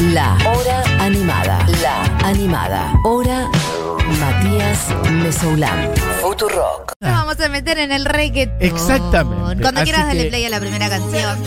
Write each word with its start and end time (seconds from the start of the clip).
La 0.00 0.38
Hora 0.46 0.84
Animada. 1.00 1.58
La 1.82 2.04
Animada. 2.24 2.92
Hora 3.02 3.48
Matías 4.18 4.86
Mesoulán. 5.12 5.90
Futurock. 6.22 6.92
Nos 7.00 7.12
vamos 7.12 7.40
a 7.40 7.48
meter 7.48 7.78
en 7.78 7.92
el 7.92 8.04
reggaeton. 8.06 8.56
Exactamente. 8.60 9.62
Cuando 9.62 9.80
Así 9.80 9.90
quieras 9.90 10.06
darle 10.06 10.22
que- 10.24 10.28
play 10.30 10.44
a 10.46 10.48
la 10.48 10.60
primera 10.60 10.88
canción. 10.88 11.38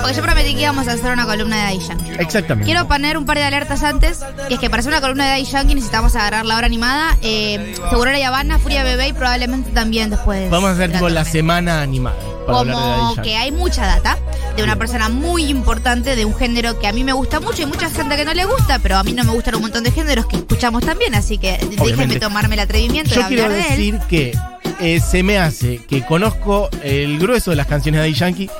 Porque 0.00 0.14
yo 0.16 0.22
prometí 0.22 0.54
que 0.54 0.62
íbamos 0.62 0.88
a 0.88 0.92
hacer 0.92 1.12
una 1.12 1.26
columna 1.26 1.56
de 1.56 1.62
Daddy 1.62 1.86
Yankee. 1.86 2.12
Exactamente. 2.18 2.64
Quiero 2.66 2.88
poner 2.88 3.16
un 3.18 3.26
par 3.26 3.36
de 3.36 3.44
alertas 3.44 3.82
antes, 3.82 4.20
que 4.48 4.54
es 4.54 4.60
que 4.60 4.70
para 4.70 4.80
hacer 4.80 4.92
una 4.92 5.00
columna 5.00 5.24
de 5.24 5.30
Daddy 5.32 5.44
Yankee 5.44 5.74
necesitamos 5.74 6.16
agarrar 6.16 6.46
la 6.46 6.56
hora 6.56 6.66
animada. 6.66 7.16
Eh, 7.22 7.74
Seguro 7.90 8.10
la 8.10 8.26
Habana, 8.26 8.58
Furia 8.58 8.82
Bebé 8.82 9.08
y 9.08 9.12
probablemente 9.12 9.70
también 9.72 10.10
después. 10.10 10.50
Vamos 10.50 10.70
a 10.70 10.72
hacer 10.72 10.90
tipo 10.92 11.08
la 11.08 11.20
tormenta. 11.20 11.30
semana 11.30 11.82
animada. 11.82 12.16
Para 12.46 12.58
hablar 12.60 12.76
de 12.76 12.80
Daddy 12.82 12.92
Como 12.98 13.14
Yankee. 13.16 13.28
que 13.30 13.36
hay 13.36 13.52
mucha 13.52 13.86
data 13.86 14.18
de 14.56 14.62
una 14.62 14.76
persona 14.76 15.08
muy 15.08 15.44
importante 15.46 16.14
de 16.16 16.24
un 16.24 16.34
género 16.34 16.78
que 16.78 16.86
a 16.86 16.92
mí 16.92 17.02
me 17.04 17.12
gusta 17.12 17.40
mucho 17.40 17.62
y 17.62 17.66
mucha 17.66 17.90
gente 17.90 18.16
que 18.16 18.24
no 18.24 18.32
le 18.34 18.44
gusta, 18.44 18.78
pero 18.78 18.96
a 18.96 19.02
mí 19.02 19.12
no 19.12 19.24
me 19.24 19.32
gustan 19.32 19.56
un 19.56 19.62
montón 19.62 19.82
de 19.84 19.90
géneros 19.90 20.26
que 20.26 20.36
escuchamos 20.36 20.82
también, 20.84 21.14
así 21.14 21.38
que 21.38 21.58
Obviamente. 21.78 22.20
tomarme 22.20 22.54
el 22.54 22.60
atrevimiento 22.60 23.14
Yo 23.14 23.22
de 23.22 23.28
quiero 23.28 23.44
hablar 23.44 23.58
de 23.58 23.64
él. 23.74 23.76
decir 23.76 23.98
que 24.08 24.32
eh, 24.80 25.00
se 25.00 25.22
me 25.22 25.38
hace 25.38 25.78
que 25.88 26.02
conozco 26.04 26.68
el 26.82 27.18
grueso 27.18 27.50
de 27.50 27.56
las 27.56 27.66
canciones 27.66 28.00
de 28.02 28.12
Yankee 28.12 28.50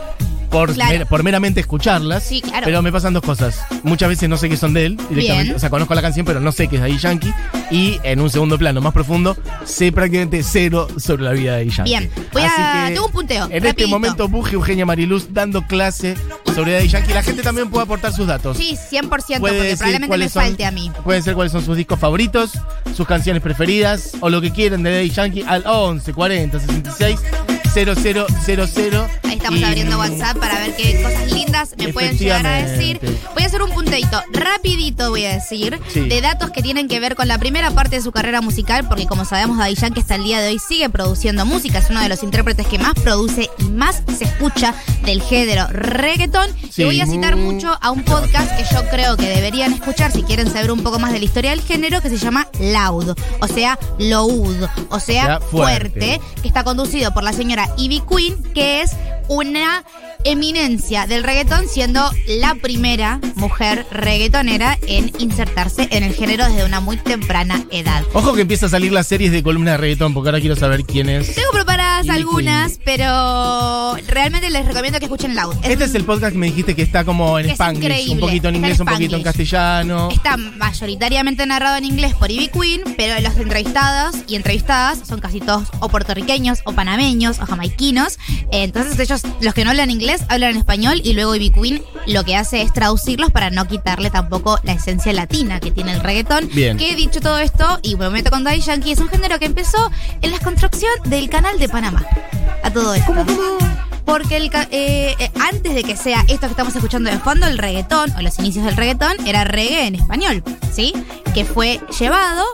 por, 0.51 0.73
Claro. 0.73 0.91
mer- 0.99 1.07
por 1.07 1.23
meramente 1.23 1.61
escucharlas. 1.61 2.23
Sí, 2.23 2.41
claro. 2.41 2.65
Pero 2.65 2.81
me 2.81 2.91
pasan 2.93 3.13
dos 3.13 3.23
cosas. 3.23 3.59
Muchas 3.83 4.09
veces 4.09 4.29
no 4.29 4.37
sé 4.39 4.49
que 4.49 4.57
son 4.57 4.73
de 4.73 4.87
él 4.87 4.97
directamente. 5.11 5.43
Bien. 5.45 5.57
O 5.57 5.59
sea, 5.59 5.69
conozco 5.71 5.95
la 5.95 6.01
canción, 6.03 6.25
pero 6.25 6.41
no 6.41 6.53
sé 6.53 6.69
que 6.69 6.77
es 6.77 6.83
Daddy 6.83 6.97
Yankee. 6.99 7.35
Y 7.71 7.99
en 8.05 8.21
un 8.21 8.31
segundo 8.31 8.57
plano 8.57 8.81
más 8.81 8.93
profundo, 8.95 9.37
sé 9.65 9.91
prácticamente 9.93 10.43
cero 10.45 10.87
sobre 10.99 11.25
la 11.25 11.33
vida 11.33 11.57
de 11.57 11.69
Yankee. 11.69 11.91
Bien, 11.91 12.11
voy 12.33 12.43
Así 12.43 12.55
a. 12.63 12.87
que 12.89 12.95
Tengo 12.95 13.07
un 13.07 13.13
punteo. 13.13 13.49
En 13.51 13.67
este 13.67 13.87
momento, 13.87 14.29
Buji 14.29 14.55
Eugenia 14.55 14.87
Mariluz 14.87 15.27
dando 15.35 15.67
clase 15.67 16.15
sobre 16.57 16.73
Daddy 16.73 16.89
Yankee. 16.89 17.13
La 17.13 17.23
gente 17.23 17.43
también 17.43 17.71
puede 17.71 17.85
aportar 17.85 18.13
sus 18.13 18.27
datos. 18.27 18.57
Sí, 18.57 18.77
100%, 18.91 19.39
Puede 19.41 19.59
porque 19.59 19.77
probablemente 19.77 20.19
me 20.19 20.29
son- 20.29 20.43
falte 20.43 20.65
a 20.65 20.71
mí. 20.73 20.91
Pueden 21.05 21.23
ser 21.23 21.35
cuáles 21.35 21.53
son 21.53 21.65
sus 21.65 21.77
discos 21.77 21.99
favoritos, 22.01 22.53
sus 22.97 23.07
canciones 23.07 23.43
preferidas 23.43 24.13
o 24.21 24.31
lo 24.31 24.41
que 24.41 24.51
quieran 24.51 24.83
de 24.83 24.91
Daddy 24.93 25.11
Yankee 25.11 25.45
al 25.47 25.63
11 25.67 26.13
40 26.13 26.59
66 26.59 27.21
0000. 27.85 29.07
Ahí 29.25 29.35
estamos 29.37 29.61
Y, 29.61 29.65
abriendo 29.65 29.99
WhatsApp 29.99 30.39
para 30.39 30.59
ver 30.61 30.75
qué 30.77 31.03
cosas 31.03 31.31
lindas 31.31 31.75
me 31.77 31.93
pueden 31.93 32.17
llegar 32.17 32.47
a 32.47 32.63
decir. 32.63 32.99
Voy 33.35 33.43
a 33.43 33.47
hacer 33.47 33.63
un 33.63 33.71
punteito 33.71 34.23
rapidito, 34.33 35.11
voy 35.11 35.27
a 35.27 35.35
decir, 35.35 35.79
Sí. 35.93 36.01
de 36.09 36.21
datos 36.23 36.51
que 36.51 36.63
tienen 36.63 36.89
que 36.89 37.01
ver 37.01 37.15
con 37.17 37.29
la 37.29 37.39
primera 37.39 37.71
parte 37.73 37.97
de 37.97 38.03
su 38.03 38.13
carrera 38.13 38.41
musical, 38.41 38.89
porque 38.89 39.07
como 39.07 39.25
sabemos, 39.27 39.59
Daddy 39.59 39.75
Yankee 39.75 40.01
hasta 40.01 40.15
el 40.15 40.25
día 40.25 40.41
de 40.41 40.49
hoy 40.49 40.59
sigue 40.59 40.89
produciendo 40.89 41.45
música, 41.45 41.79
es 41.79 41.91
uno 41.91 42.01
de 42.01 42.09
los 42.09 42.23
intérpretes 42.23 42.67
que 42.67 42.79
más 42.79 42.95
produce 42.95 43.51
y 43.59 43.65
más 43.65 44.03
se 44.17 44.25
escucha 44.25 44.75
del 45.05 45.21
género 45.23 45.67
reggaeton. 45.71 46.49
Sí. 46.71 46.83
Y 46.83 46.85
voy 46.87 47.01
a 47.03 47.07
citar 47.07 47.37
mucho 47.37 47.77
a 47.83 47.91
un 47.91 48.03
podcast 48.05 48.57
que 48.57 48.65
yo 48.75 48.89
creo 48.91 49.17
que 49.17 49.29
deberían 49.29 49.73
escuchar 49.75 50.13
si 50.13 50.23
quieren 50.23 50.51
saber 50.51 50.73
un 50.73 50.83
poco 50.83 50.99
más 50.99 51.13
de 51.13 51.19
la 51.19 51.25
historia 51.27 51.51
del 51.51 51.61
género, 51.61 52.01
que 52.01 52.09
se 52.09 52.17
llama 52.17 52.49
Loud, 52.59 53.15
o 53.41 53.47
sea, 53.49 53.79
Loud, 53.99 54.65
o 54.89 55.01
sea, 55.01 55.25
sea, 55.27 55.41
fuerte. 55.41 55.51
fuerte 55.51 56.21
que 56.43 56.49
está 56.49 56.65
conducido 56.65 57.13
por 57.13 57.23
la 57.23 57.33
señora 57.33 57.66
Ivy 57.77 58.01
Queen, 58.01 58.43
que 58.55 58.83
es 58.83 58.97
una 59.29 59.85
eminencia 60.25 61.07
del 61.07 61.23
reggaetón, 61.23 61.69
siendo 61.69 62.11
la 62.27 62.55
primera 62.57 63.21
mujer 63.37 63.87
reggaetonera 63.91 64.79
en 64.87 65.13
insertarse 65.19 65.89
en 65.91 66.03
el 66.03 66.15
género 66.15 66.47
desde 66.49 66.65
una 66.65 66.81
muy 66.81 66.97
temprana 66.97 67.65
edad. 67.71 68.05
Ojo 68.13 68.35
que 68.35 68.43
empieza 68.43 68.67
a 68.67 68.69
salir 68.69 68.93
las 68.93 69.07
series 69.07 69.33
de 69.33 69.43
columna 69.43 69.73
de 69.73 69.77
reggaetón, 69.77 70.15
porque 70.15 70.29
ahora 70.29 70.41
quiero 70.41 70.57
saber 70.57 70.85
quién 70.85 71.09
es. 71.09 71.35
Tengo 71.35 71.51
preparadas 71.53 72.09
algunas, 72.09 72.79
pero 72.85 73.97
realmente 74.09 74.51
les 74.51 74.67
recomiendo 74.67 74.99
que 74.99 75.05
escuchen 75.07 75.35
Loud. 75.35 75.55
Es 75.63 75.71
Este 75.71 75.85
es 75.85 75.95
el 75.95 76.05
podcast 76.05 76.33
que 76.33 76.39
me 76.39 76.47
dijiste 76.47 76.75
que 76.75 76.83
está 76.83 77.05
como 77.05 77.39
en 77.39 77.51
Spanglish, 77.51 78.11
un 78.11 78.21
poquito 78.21 78.49
en 78.49 78.57
inglés, 78.57 78.81
un 78.81 78.87
poquito 78.87 79.17
en 79.17 79.23
castellano. 79.23 80.09
Está 80.11 80.37
mayoritariamente 80.37 81.47
narrado 81.47 81.77
en 81.77 81.85
inglés 81.85 82.15
por 82.15 82.31
Ivy 82.31 82.49
Queen, 82.49 82.83
pero 82.97 83.21
los 83.21 83.37
entrevistados 83.37 84.17
y 84.27 84.37
entrevistadas 84.37 85.01
son 85.07 85.21
casi 85.21 85.41
todos 85.41 85.69
o 85.81 85.89
puertorriqueños, 85.89 86.61
o 86.65 86.73
panameños, 86.73 87.39
o 87.41 87.47
jamaiquinos. 87.47 88.19
Entonces 88.51 88.99
ellos, 88.99 89.16
los 89.41 89.55
que 89.55 89.65
no 89.65 89.71
hablan 89.71 89.91
inglés, 89.91 90.23
hablan 90.29 90.51
en 90.51 90.57
español 90.59 91.01
y 91.03 91.13
luego 91.13 91.35
Ivy 91.35 91.51
Queen 91.51 91.83
lo 92.07 92.25
que 92.25 92.37
hace 92.37 92.63
es 92.63 92.73
traducirlos 92.73 93.31
para 93.31 93.51
no 93.51 93.67
quitarle 93.67 94.11
tampoco 94.11 94.59
la 94.63 94.73
esencia 94.73 95.13
latina 95.13 95.61
que 95.61 95.71
tiene 95.71 95.93
el 95.93 96.01
reggaetón. 96.01 96.49
Bien. 96.53 96.77
Que 96.77 96.95
dicho 96.95 97.21
todo 97.21 97.39
esto, 97.39 97.79
y 97.83 97.97
me 97.97 98.11
meto 98.11 98.31
con 98.31 98.45
Daddy 98.45 98.61
Yankee, 98.61 98.93
es 98.93 99.01
un 99.01 99.09
género 99.09 99.39
que 99.39 99.47
empezó 99.47 99.91
en 100.23 100.31
la 100.31 100.39
construcción 100.39 100.93
del 101.07 101.29
canal 101.29 101.59
de 101.59 101.69
Panamá. 101.69 102.05
A 102.63 102.71
todo 102.71 102.95
esto. 102.95 103.13
Porque 104.05 104.37
el 104.37 104.51
eh, 104.71 105.17
eh, 105.19 105.31
antes 105.41 105.75
de 105.75 105.83
que 105.83 105.97
sea 105.97 106.21
esto 106.29 106.47
que 106.47 106.53
estamos 106.53 106.75
escuchando 106.77 107.11
de 107.11 107.19
fondo, 107.19 107.47
el 107.47 107.59
reggaetón, 107.59 108.13
o 108.13 108.23
los 108.23 108.39
inicios 108.39 108.65
del 108.65 108.77
reggaetón, 108.77 109.27
era 109.27 109.45
reggae 109.45 109.87
en 109.87 109.97
español, 109.97 110.45
¿sí? 110.73 110.93
Que 111.35 111.45
fue 111.45 111.81
llevado 111.99 112.45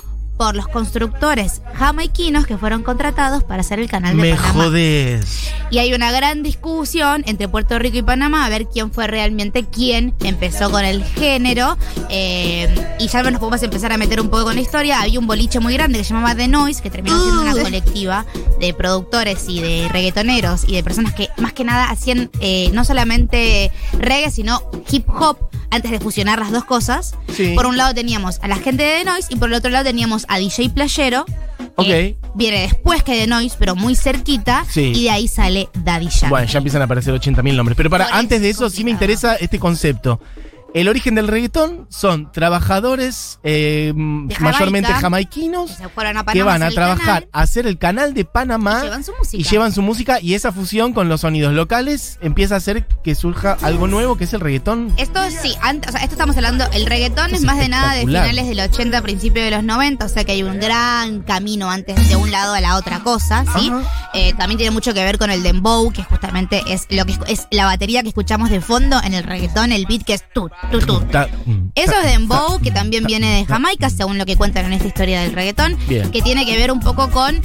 por 0.42 0.56
los 0.56 0.66
constructores 0.66 1.62
jamaiquinos 1.74 2.46
que 2.46 2.58
fueron 2.58 2.82
contratados 2.82 3.44
para 3.44 3.60
hacer 3.60 3.78
el 3.78 3.88
canal 3.88 4.16
de 4.16 4.22
Me 4.22 4.34
Panamá. 4.34 4.52
jodés. 4.64 5.52
Y 5.70 5.78
hay 5.78 5.94
una 5.94 6.10
gran 6.10 6.42
discusión 6.42 7.22
entre 7.26 7.46
Puerto 7.46 7.78
Rico 7.78 7.98
y 7.98 8.02
Panamá 8.02 8.44
a 8.44 8.48
ver 8.48 8.66
quién 8.66 8.90
fue 8.90 9.06
realmente 9.06 9.64
quién 9.64 10.14
empezó 10.24 10.68
con 10.68 10.84
el 10.84 11.04
género. 11.04 11.78
eh, 12.08 12.74
y 12.98 13.06
ya 13.06 13.22
nos 13.22 13.38
podemos 13.38 13.62
empezar 13.62 13.92
a 13.92 13.96
meter 13.98 14.20
un 14.20 14.30
poco 14.30 14.42
con 14.46 14.56
la 14.56 14.60
historia. 14.60 15.00
Había 15.00 15.20
un 15.20 15.28
boliche 15.28 15.60
muy 15.60 15.74
grande 15.74 15.98
que 15.98 16.04
se 16.04 16.12
llamaba 16.12 16.34
The 16.34 16.48
Noise, 16.48 16.82
que 16.82 16.90
terminó 16.90 17.22
siendo 17.22 17.42
una 17.42 17.52
colectiva 17.52 18.26
de 18.58 18.74
productores 18.74 19.44
y 19.48 19.60
de 19.60 19.88
reggaetoneros 19.92 20.64
y 20.66 20.74
de 20.74 20.82
personas 20.82 21.14
que 21.14 21.28
más 21.36 21.52
que 21.52 21.62
nada 21.62 21.88
hacían 21.88 22.30
eh, 22.40 22.68
no 22.72 22.84
solamente 22.84 23.70
reggae, 23.96 24.32
sino 24.32 24.60
hip 24.90 25.08
hop 25.08 25.38
antes 25.72 25.90
de 25.90 25.98
fusionar 25.98 26.38
las 26.38 26.52
dos 26.52 26.64
cosas. 26.64 27.16
Sí. 27.34 27.54
Por 27.56 27.66
un 27.66 27.76
lado 27.76 27.94
teníamos 27.94 28.38
a 28.42 28.48
la 28.48 28.56
gente 28.56 28.84
de 28.84 28.98
The 28.98 29.04
Noise 29.04 29.28
y 29.30 29.36
por 29.36 29.48
el 29.48 29.54
otro 29.54 29.70
lado 29.70 29.84
teníamos 29.84 30.26
a 30.28 30.38
DJ 30.38 30.70
Playero. 30.70 31.24
que 31.78 32.16
Ok. 32.16 32.26
Viene 32.34 32.60
después 32.60 33.02
que 33.02 33.12
The 33.18 33.26
Noise, 33.26 33.56
pero 33.58 33.74
muy 33.74 33.96
cerquita. 33.96 34.64
Sí. 34.68 34.92
Y 34.94 35.04
de 35.04 35.10
ahí 35.10 35.28
sale 35.28 35.68
Daddy 35.74 36.08
Yankee. 36.08 36.28
Bueno, 36.28 36.46
ya 36.46 36.58
empiezan 36.58 36.82
a 36.82 36.84
aparecer 36.84 37.14
80.000 37.14 37.56
nombres. 37.56 37.76
Pero 37.76 37.90
para, 37.90 38.04
Por 38.04 38.12
eso 38.12 38.20
antes 38.20 38.40
de 38.40 38.50
es 38.50 38.56
eso, 38.56 38.70
sí 38.70 38.84
me 38.84 38.90
interesa 38.90 39.34
este 39.36 39.58
concepto. 39.58 40.20
El 40.74 40.88
origen 40.88 41.14
del 41.14 41.28
reggaetón 41.28 41.86
son 41.90 42.32
trabajadores 42.32 43.38
eh, 43.42 43.92
Jamaica, 43.94 44.40
mayormente 44.40 44.92
jamaiquinos 44.94 45.70
a 45.80 46.32
que 46.32 46.42
van 46.42 46.62
a 46.62 46.70
trabajar 46.70 47.04
canal 47.04 47.28
a 47.32 47.40
hacer 47.42 47.66
el 47.66 47.76
canal 47.76 48.14
de 48.14 48.24
Panamá 48.24 48.80
y 48.80 48.84
llevan 48.84 49.04
su 49.04 49.12
música. 49.18 49.36
y 49.36 49.44
llevan 49.44 49.72
su 49.72 49.82
música 49.82 50.20
y 50.20 50.34
esa 50.34 50.50
fusión 50.50 50.94
con 50.94 51.10
los 51.10 51.20
sonidos 51.20 51.52
locales 51.52 52.18
empieza 52.22 52.54
a 52.54 52.58
hacer 52.58 52.86
que 53.04 53.14
surja 53.14 53.58
algo 53.60 53.86
nuevo 53.86 54.16
que 54.16 54.24
es 54.24 54.32
el 54.32 54.40
reggaetón. 54.40 54.94
Esto 54.96 55.20
sí, 55.30 55.54
antes, 55.60 55.90
o 55.90 55.92
sea, 55.92 56.02
esto 56.02 56.14
estamos 56.14 56.36
hablando, 56.36 56.64
el 56.72 56.86
reggaetón 56.86 57.34
es 57.34 57.42
es 57.42 57.46
más 57.46 57.58
de 57.58 57.68
nada 57.68 57.94
de 57.94 58.00
finales 58.02 58.46
del 58.46 58.60
80, 58.60 59.02
principios 59.02 59.44
de 59.44 59.50
los 59.50 59.64
90, 59.64 60.04
o 60.04 60.08
sea 60.08 60.24
que 60.24 60.32
hay 60.32 60.42
un 60.42 60.60
gran 60.60 61.22
camino 61.22 61.70
antes 61.70 62.08
de 62.08 62.16
un 62.16 62.30
lado 62.30 62.54
a 62.54 62.60
la 62.60 62.76
otra 62.76 63.00
cosa, 63.00 63.44
¿sí? 63.56 63.70
Eh, 64.14 64.32
también 64.34 64.58
tiene 64.58 64.70
mucho 64.70 64.94
que 64.94 65.02
ver 65.02 65.18
con 65.18 65.30
el 65.30 65.42
dembow, 65.42 65.92
que 65.92 66.04
justamente 66.04 66.62
es 66.68 66.86
lo 66.90 67.04
que 67.04 67.12
es, 67.12 67.18
es 67.26 67.46
la 67.50 67.64
batería 67.64 68.02
que 68.02 68.08
escuchamos 68.08 68.50
de 68.50 68.60
fondo 68.60 69.00
en 69.02 69.14
el 69.14 69.24
reggaetón, 69.24 69.72
el 69.72 69.86
beat 69.86 70.04
que 70.04 70.14
es 70.14 70.22
tu, 70.32 70.48
mm, 70.70 71.68
Eso 71.74 71.92
es 72.00 72.06
dembow, 72.06 72.60
que 72.60 72.70
también 72.70 73.02
ta- 73.02 73.06
viene 73.08 73.36
de 73.36 73.44
Jamaica, 73.44 73.90
según 73.90 74.18
lo 74.18 74.26
que 74.26 74.36
cuentan 74.36 74.66
en 74.66 74.72
esta 74.74 74.86
historia 74.88 75.20
del 75.22 75.32
reggaetón, 75.32 75.76
Bien. 75.88 76.10
que 76.10 76.22
tiene 76.22 76.46
que 76.46 76.56
ver 76.56 76.70
un 76.72 76.80
poco 76.80 77.10
con 77.10 77.40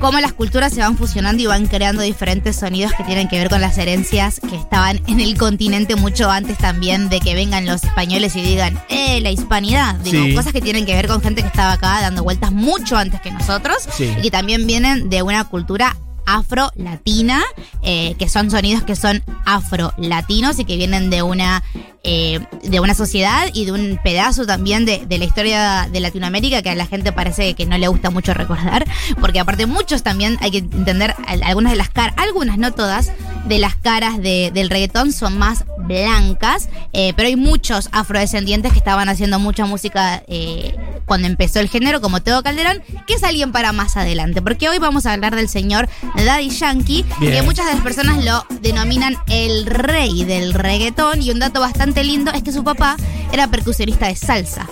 cómo 0.00 0.20
las 0.20 0.34
culturas 0.34 0.74
se 0.74 0.80
van 0.80 0.96
fusionando 0.98 1.42
y 1.42 1.46
van 1.46 1.66
creando 1.66 2.02
diferentes 2.02 2.56
sonidos 2.56 2.92
que 2.92 3.02
tienen 3.04 3.28
que 3.28 3.38
ver 3.38 3.48
con 3.48 3.62
las 3.62 3.78
herencias 3.78 4.40
que 4.46 4.54
estaban 4.54 5.00
en 5.06 5.20
el 5.20 5.38
continente 5.38 5.96
mucho 5.96 6.30
antes 6.30 6.58
también 6.58 7.08
de 7.08 7.18
que 7.20 7.34
vengan 7.34 7.64
los 7.64 7.82
españoles 7.82 8.36
y 8.36 8.42
digan, 8.42 8.78
eh, 8.90 9.20
la 9.22 9.30
hispanidad. 9.30 9.94
Digo, 9.96 10.24
Sí. 10.24 10.34
cosas 10.34 10.52
que 10.52 10.60
tienen 10.60 10.84
que 10.84 10.94
ver 10.94 11.06
con 11.08 11.22
gente 11.22 11.40
que 11.40 11.48
estaba 11.48 11.72
acá 11.72 12.00
dando 12.02 12.22
vueltas 12.22 12.52
mucho 12.52 12.96
antes 12.98 13.20
que 13.22 13.30
nosotros 13.30 13.76
Sí. 13.96 14.12
y 14.18 14.22
que 14.22 14.30
también 14.30 14.66
vienen 14.66 15.08
de 15.08 15.22
una 15.22 15.44
cultura 15.44 15.96
afro-latina, 16.26 17.42
eh, 17.82 18.16
que 18.18 18.28
son 18.28 18.50
sonidos 18.50 18.82
que 18.82 18.96
son 18.96 19.22
afro-latinos 19.46 20.58
y 20.58 20.64
que 20.64 20.76
vienen 20.76 21.08
de 21.08 21.22
una, 21.22 21.62
eh, 22.06 22.40
de 22.62 22.80
una 22.80 22.94
sociedad 22.94 23.48
y 23.52 23.64
de 23.66 23.72
un 23.72 23.98
pedazo 24.02 24.46
también 24.46 24.86
de, 24.86 25.04
de 25.06 25.18
la 25.18 25.24
historia 25.26 25.88
de 25.92 26.00
Latinoamérica 26.00 26.62
que 26.62 26.70
a 26.70 26.74
la 26.74 26.86
gente 26.86 27.12
parece 27.12 27.52
que 27.54 27.66
no 27.66 27.76
le 27.76 27.88
gusta 27.88 28.10
mucho 28.10 28.32
recordar, 28.32 28.86
porque 29.20 29.40
aparte 29.40 29.66
muchos 29.66 30.02
también 30.02 30.38
hay 30.40 30.50
que 30.52 30.58
entender 30.58 31.14
al- 31.26 31.42
algunas 31.42 31.72
de 31.72 31.76
las 31.78 31.90
caras, 31.90 32.14
algunas 32.16 32.56
no 32.58 32.72
todas, 32.72 33.10
de 33.46 33.58
las 33.58 33.74
caras 33.76 34.16
de- 34.22 34.50
del 34.54 34.70
reggaetón 34.70 35.12
son 35.12 35.36
más 35.36 35.64
blancas, 35.78 36.68
eh, 36.92 37.12
pero 37.16 37.28
hay 37.28 37.36
muchos 37.36 37.88
afrodescendientes 37.92 38.72
que 38.72 38.78
estaban 38.78 39.08
haciendo 39.08 39.38
mucha 39.38 39.66
música 39.66 40.22
eh, 40.28 40.76
cuando 41.06 41.26
empezó 41.28 41.60
el 41.60 41.68
género, 41.68 42.00
como 42.00 42.20
Teo 42.22 42.42
Calderón, 42.42 42.82
que 43.06 43.14
es 43.14 43.22
alguien 43.24 43.52
para 43.52 43.72
más 43.72 43.96
adelante, 43.96 44.42
porque 44.42 44.68
hoy 44.68 44.78
vamos 44.78 45.06
a 45.06 45.12
hablar 45.12 45.34
del 45.36 45.48
señor 45.48 45.88
Daddy 46.16 46.50
Yankee, 46.50 47.04
Bien. 47.20 47.32
que 47.32 47.42
muchas 47.42 47.66
de 47.66 47.72
las 47.74 47.82
personas 47.82 48.24
lo 48.24 48.44
denominan 48.60 49.16
el 49.28 49.66
rey 49.66 50.24
del 50.24 50.52
reggaetón, 50.54 51.22
y 51.22 51.30
un 51.30 51.38
dato 51.38 51.60
bastante 51.60 51.95
lindo 52.04 52.30
es 52.32 52.42
que 52.42 52.52
su 52.52 52.64
papá 52.64 52.96
era 53.32 53.48
percusionista 53.48 54.06
de 54.06 54.16
salsa. 54.16 54.66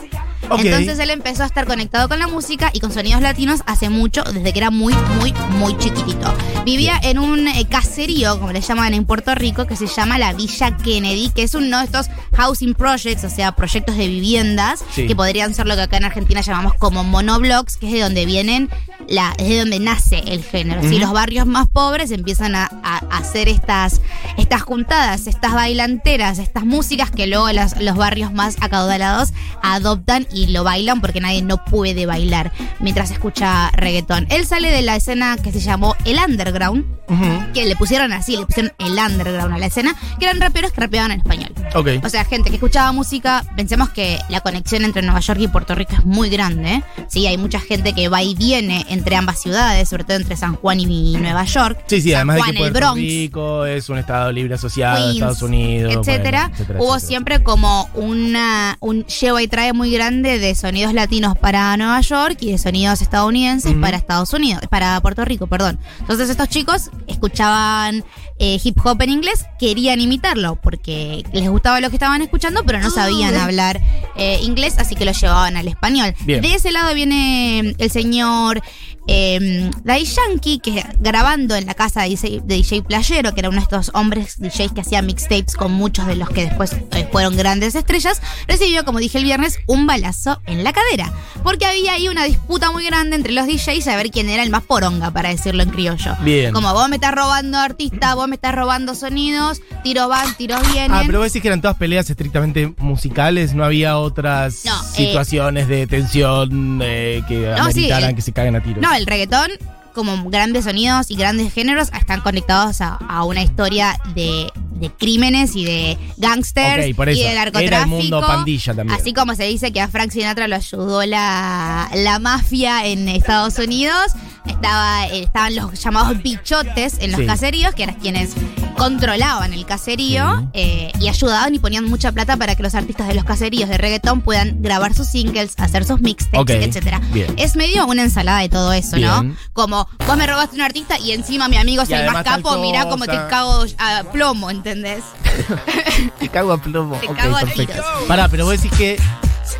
Entonces 0.58 0.98
él 0.98 1.08
empezó 1.08 1.42
a 1.42 1.46
estar 1.46 1.64
conectado 1.66 2.06
con 2.06 2.18
la 2.18 2.26
música 2.28 2.68
y 2.74 2.80
con 2.80 2.92
sonidos 2.92 3.22
latinos 3.22 3.62
hace 3.64 3.88
mucho, 3.88 4.22
desde 4.24 4.52
que 4.52 4.58
era 4.58 4.70
muy, 4.70 4.94
muy, 5.18 5.32
muy 5.58 5.74
chiquitito. 5.78 6.34
Vivía 6.66 7.00
en 7.02 7.18
un 7.18 7.48
eh, 7.48 7.66
caserío, 7.66 8.38
como 8.38 8.52
le 8.52 8.60
llaman 8.60 8.92
en 8.92 9.06
Puerto 9.06 9.34
Rico, 9.34 9.66
que 9.66 9.74
se 9.74 9.86
llama 9.86 10.18
la 10.18 10.34
Villa 10.34 10.76
Kennedy, 10.76 11.30
que 11.30 11.44
es 11.44 11.54
uno 11.54 11.78
de 11.78 11.84
estos 11.86 12.08
housing 12.36 12.74
projects, 12.74 13.24
o 13.24 13.30
sea, 13.30 13.52
proyectos 13.52 13.96
de 13.96 14.06
viviendas, 14.06 14.84
Sí. 14.94 15.06
que 15.06 15.16
podrían 15.16 15.54
ser 15.54 15.66
lo 15.66 15.76
que 15.76 15.82
acá 15.82 15.96
en 15.96 16.04
Argentina 16.04 16.42
llamamos 16.42 16.74
como 16.74 17.04
monoblocks, 17.04 17.78
que 17.78 17.86
es 17.86 17.92
de 17.94 18.00
donde 18.00 18.26
vienen, 18.26 18.68
la, 19.08 19.32
es 19.38 19.48
de 19.48 19.58
donde 19.60 19.80
nace 19.80 20.18
el 20.26 20.44
género. 20.44 20.82
Si 20.82 20.88
Ujú. 20.88 20.98
los 20.98 21.12
barrios 21.12 21.46
más 21.46 21.68
pobres 21.68 22.10
empiezan 22.10 22.54
a, 22.54 22.70
a- 22.96 23.14
a 23.14 23.18
hacer 23.18 23.48
estas, 23.48 24.00
estas 24.36 24.62
juntadas, 24.62 25.26
estas 25.26 25.52
bailanteras, 25.52 26.38
estas 26.38 26.64
músicas 26.64 27.10
que 27.10 27.26
luego 27.26 27.50
las- 27.52 27.80
los 27.80 27.96
barrios 27.96 28.32
más 28.32 28.56
acaudalados 28.60 29.32
adoptan 29.62 30.26
y 30.32 30.46
lo 30.48 30.64
bailan 30.64 31.00
porque 31.00 31.20
nadie 31.20 31.42
no 31.42 31.64
puede 31.64 32.06
bailar 32.06 32.52
mientras 32.80 33.10
escucha 33.10 33.70
reggaetón. 33.72 34.26
Él 34.30 34.46
sale 34.46 34.70
de 34.70 34.82
la 34.82 34.96
escena 34.96 35.36
que 35.36 35.52
se 35.52 35.60
llamó 35.60 35.96
el 36.04 36.18
underground, 36.18 36.84
Ujú. 37.08 37.52
que 37.52 37.64
le 37.66 37.76
pusieron 37.76 38.12
así, 38.12 38.36
le 38.36 38.46
pusieron 38.46 38.72
el 38.78 38.92
underground 38.98 39.54
a 39.54 39.58
la 39.58 39.66
escena, 39.66 39.94
que 40.18 40.26
eran 40.26 40.40
raperos 40.40 40.72
que 40.72 40.80
rapeaban 40.80 41.10
en 41.12 41.18
español. 41.20 41.52
Ok. 41.74 41.88
O 42.04 42.08
sea, 42.08 42.24
gente 42.24 42.50
que 42.50 42.56
escuchaba 42.56 42.92
música, 42.92 43.44
pensemos 43.56 43.90
que 43.90 44.18
la 44.28 44.40
conexión 44.40 44.84
entre 44.84 45.02
Nueva 45.02 45.20
York 45.20 45.40
y 45.40 45.48
Puerto 45.48 45.74
Rico 45.74 45.92
es 45.94 46.04
muy 46.04 46.28
grande. 46.28 46.74
¿eh? 46.74 46.82
Sí, 47.08 47.26
hay 47.26 47.36
mucha 47.36 47.60
gente 47.60 47.92
que 47.94 48.08
va 48.08 48.22
y 48.22 48.34
viene 48.34 48.86
entre 48.88 49.16
ambas 49.16 49.40
ciudades, 49.40 49.88
sobre 49.88 50.04
todo 50.04 50.16
entre 50.16 50.36
San 50.36 50.56
Juan 50.56 50.80
y 50.80 51.16
Nueva 51.16 51.44
York. 51.44 51.78
Sí, 51.86 52.00
sí, 52.00 52.10
San 52.10 52.16
además 52.18 52.38
Juan, 52.38 52.50
de 52.50 52.54
que 52.54 52.58
Puerto 52.60 52.78
Bronx, 52.84 53.00
Rico 53.00 53.66
es 53.66 53.88
un 53.88 53.98
estado 53.98 54.32
libre 54.32 54.54
asociado 54.54 54.96
a 54.96 54.98
Queens, 54.98 55.14
Estados 55.14 55.42
Unidos. 55.42 55.94
etcétera, 55.94 56.48
bueno, 56.48 56.54
etcétera, 56.54 56.80
hubo 56.80 56.94
etcétera. 56.94 57.08
siempre 57.08 57.42
como 57.42 57.88
una 57.94 58.76
un 58.80 59.04
lleva 59.06 59.42
y 59.42 59.48
trae 59.48 59.72
muy 59.72 59.90
grande 59.92 60.38
de 60.38 60.54
sonidos 60.54 60.92
latinos 60.94 61.36
para 61.38 61.76
Nueva 61.76 62.00
York 62.00 62.38
y 62.40 62.52
de 62.52 62.58
sonidos 62.58 63.02
estadounidenses 63.02 63.74
para 63.74 63.96
Estados 63.96 64.32
Unidos, 64.32 64.62
para 64.70 65.00
Puerto 65.00 65.24
Rico, 65.24 65.46
perdón. 65.46 65.78
Entonces 66.00 66.30
estos 66.30 66.48
chicos 66.48 66.90
escuchaban 67.06 68.04
eh, 68.38 68.58
hip 68.62 68.76
hop 68.84 69.00
en 69.02 69.10
inglés, 69.10 69.44
querían 69.58 70.00
imitarlo 70.00 70.56
porque 70.56 71.24
les 71.32 71.48
gustaba 71.48 71.80
lo 71.80 71.88
que 71.90 71.96
estaban 71.96 72.20
escuchando, 72.20 72.64
pero 72.64 72.80
no 72.80 72.90
sabían 72.90 73.34
hablar 73.36 73.80
eh, 74.16 74.40
inglés, 74.42 74.74
así 74.78 74.96
que 74.96 75.04
lo 75.04 75.12
llevaban 75.12 75.56
al 75.56 75.68
español. 75.68 76.14
Bien. 76.24 76.40
De 76.42 76.54
ese 76.54 76.72
lado 76.72 76.94
viene 76.94 77.74
el 77.78 77.90
señor 77.90 78.60
eh, 79.06 79.70
Daddy 79.84 80.04
Yankee, 80.04 80.58
que 80.58 80.84
grabando 80.98 81.54
en 81.54 81.66
la 81.66 81.74
casa 81.74 82.02
de 82.02 82.08
DJ, 82.44 82.73
DJ 82.74 82.82
Playero, 82.82 83.34
que 83.34 83.40
era 83.40 83.48
uno 83.48 83.58
de 83.58 83.62
estos 83.62 83.90
hombres 83.94 84.36
DJs 84.38 84.72
que 84.72 84.80
hacía 84.80 85.00
mixtapes 85.00 85.54
con 85.54 85.72
muchos 85.72 86.06
de 86.06 86.16
los 86.16 86.28
que 86.28 86.46
después 86.46 86.72
eh, 86.92 87.08
fueron 87.12 87.36
grandes 87.36 87.74
estrellas, 87.74 88.20
recibió, 88.48 88.84
como 88.84 88.98
dije 88.98 89.18
el 89.18 89.24
viernes, 89.24 89.58
un 89.66 89.86
balazo 89.86 90.40
en 90.46 90.64
la 90.64 90.72
cadera. 90.72 91.12
Porque 91.42 91.66
había 91.66 91.92
ahí 91.92 92.08
una 92.08 92.24
disputa 92.24 92.72
muy 92.72 92.84
grande 92.84 93.16
entre 93.16 93.32
los 93.32 93.46
DJs 93.46 93.86
a 93.88 93.96
ver 93.96 94.10
quién 94.10 94.28
era 94.28 94.42
el 94.42 94.50
más 94.50 94.62
poronga, 94.62 95.10
para 95.12 95.28
decirlo 95.28 95.62
en 95.62 95.70
criollo. 95.70 96.16
Bien. 96.22 96.52
Como 96.52 96.72
vos 96.72 96.88
me 96.88 96.96
estás 96.96 97.14
robando 97.14 97.58
artistas, 97.58 98.14
vos 98.14 98.26
me 98.28 98.34
estás 98.34 98.54
robando 98.54 98.94
sonidos, 98.94 99.60
tiros 99.82 100.08
van, 100.08 100.34
tiros 100.36 100.60
vienen. 100.72 100.92
Ah, 100.92 101.02
pero 101.06 101.20
vos 101.20 101.28
decís 101.28 101.42
que 101.42 101.48
eran 101.48 101.60
todas 101.60 101.76
peleas 101.76 102.10
estrictamente 102.10 102.74
musicales, 102.78 103.54
no 103.54 103.64
había 103.64 103.98
otras 103.98 104.64
No, 104.64 104.74
eh, 104.74 104.86
situaciones 104.92 105.68
de 105.68 105.86
tensión 105.86 106.80
eh, 106.82 107.22
que 107.28 107.54
No, 107.56 107.70
sí, 107.70 107.88
que 108.14 108.22
se 108.22 108.32
caguen 108.32 108.56
a 108.56 108.62
tiros. 108.62 108.82
No, 108.82 108.92
el 108.94 109.06
reggaetón, 109.06 109.50
como 109.94 110.28
grandes 110.30 110.64
sonidos 110.64 111.10
y 111.10 111.16
grandes 111.16 111.52
géneros, 111.52 111.88
están 111.98 112.20
conectados 112.20 112.80
a, 112.80 112.94
a 113.08 113.24
una 113.24 113.42
historia 113.42 113.98
de, 114.14 114.50
de 114.72 114.90
crímenes 114.90 115.54
y 115.56 115.64
de 115.64 115.96
gangsters 116.16 116.86
y 116.86 116.92
de 116.92 117.22
Era 117.30 117.44
narcotráfico. 117.44 117.82
el 117.96 118.02
mundo 118.02 118.20
pandilla 118.20 118.74
también. 118.74 118.98
Así 119.00 119.12
como 119.14 119.34
se 119.34 119.44
dice 119.44 119.72
que 119.72 119.80
a 119.80 119.88
Frank 119.88 120.10
Sinatra 120.10 120.48
lo 120.48 120.56
ayudó 120.56 121.04
la, 121.06 121.88
la 121.94 122.18
mafia 122.18 122.86
en 122.86 123.08
Estados 123.08 123.58
Unidos, 123.58 124.12
estaba, 124.46 125.06
estaban 125.06 125.54
los 125.54 125.82
llamados 125.82 126.22
bichotes 126.22 126.98
en 127.00 127.12
los 127.12 127.20
Sí. 127.20 127.26
caseríos, 127.26 127.74
que 127.74 127.84
eran 127.84 127.94
quienes 127.96 128.34
controlaban 128.74 129.52
el 129.52 129.64
caserío 129.66 130.38
Sí. 130.40 130.46
eh, 130.54 130.92
y 131.00 131.08
ayudaban 131.08 131.54
y 131.54 131.58
ponían 131.58 131.84
mucha 131.84 132.12
plata 132.12 132.36
para 132.36 132.54
que 132.56 132.62
los 132.62 132.74
artistas 132.74 133.08
de 133.08 133.14
los 133.14 133.24
caseríos 133.24 133.68
de 133.68 133.78
reggaetón 133.78 134.20
puedan 134.20 134.62
grabar 134.62 134.94
sus 134.94 135.08
singles, 135.08 135.54
hacer 135.58 135.84
sus 135.84 136.00
mixtapes, 136.00 136.66
etcétera. 136.66 137.00
Es 137.36 137.56
medio 137.56 137.86
una 137.86 138.02
ensalada 138.02 138.40
de 138.40 138.48
todo 138.48 138.72
eso, 138.72 138.96
¿no? 138.98 139.34
Como 139.52 139.88
vos 140.06 140.16
me 140.16 140.26
robaste 140.26 140.56
un 140.56 140.62
artista 140.62 140.98
y 140.98 141.12
encima 141.12 141.48
mi 141.48 141.56
amigo 141.56 141.82
es 141.82 141.90
Y 141.90 141.94
el 141.94 142.10
más 142.10 142.24
capo, 142.24 142.58
mirá 142.58 142.88
como 142.88 143.04
te 143.06 143.16
cago 143.28 143.64
a 143.78 144.02
plomo, 144.12 144.50
¿entendés? 144.50 145.02
Te 146.18 146.28
cago 146.28 146.52
a 146.52 146.58
plomo. 146.58 146.96
Te 146.96 147.08
cago 147.08 147.36
a 147.36 147.44
tiros. 147.44 147.76
Pará, 148.06 148.28
pero 148.28 148.44
vos 148.44 148.60
decís 148.60 148.76
que 148.78 148.96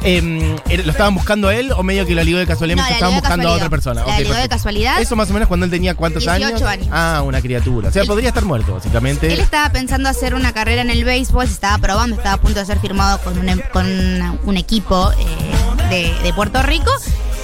em, 0.03 0.57
¿lo 0.85 0.91
estaban 0.91 1.15
buscando 1.15 1.49
a 1.49 1.55
él 1.55 1.73
o 1.73 1.83
medio 1.83 2.07
que 2.07 2.15
lo 2.15 2.23
ligó 2.25 2.39
de 2.39 2.47
casualidad 2.47 2.77
No, 2.77 2.83
mientras 2.83 3.01
la 3.01 3.07
estaban 3.07 3.15
ligó 3.15 3.21
de 3.23 3.29
buscando 3.29 3.49
a 3.49 3.53
otra 3.57 3.71
persona? 3.71 4.01
La 4.01 4.07
Ok, 4.07 4.19
ligó 4.19 4.23
de 4.23 4.35
perfecto. 4.35 4.57
casualidad. 4.57 5.01
Eso 5.01 5.17
más 5.17 5.31
o 5.31 5.33
menos 5.33 5.49
cuando 5.49 5.65
él 5.67 5.71
tenía 5.71 5.95
cuántos 5.95 6.23
18 6.25 6.67
años? 6.67 6.89
Ah, 6.91 7.23
una 7.25 7.41
criatura. 7.41 7.89
O 7.89 7.93
sea, 7.93 8.03
Él- 8.03 8.09
podría 8.09 8.29
estar 8.29 8.45
muerto, 8.45 8.75
básicamente. 8.75 9.33
Él 9.33 9.41
estaba 9.41 9.71
pensando 9.71 10.09
hacer 10.09 10.35
una 10.35 10.53
carrera 10.53 10.83
en 10.83 10.91
el 10.91 11.05
béisbol, 11.05 11.47
se 11.47 11.53
estaba 11.55 11.79
probando, 11.79 12.17
estaba 12.17 12.35
a 12.37 12.41
punto 12.41 12.61
de 12.61 12.67
ser 12.67 12.79
firmado 12.81 13.19
con 13.21 13.39
un, 13.39 13.49
em- 13.49 13.63
con 13.73 13.87
una- 13.87 14.37
un 14.45 14.57
equipo 14.57 15.11
eh, 15.13 15.89
de, 15.91 16.23
de 16.23 16.33
Puerto 16.33 16.63
Rico. 16.63 16.91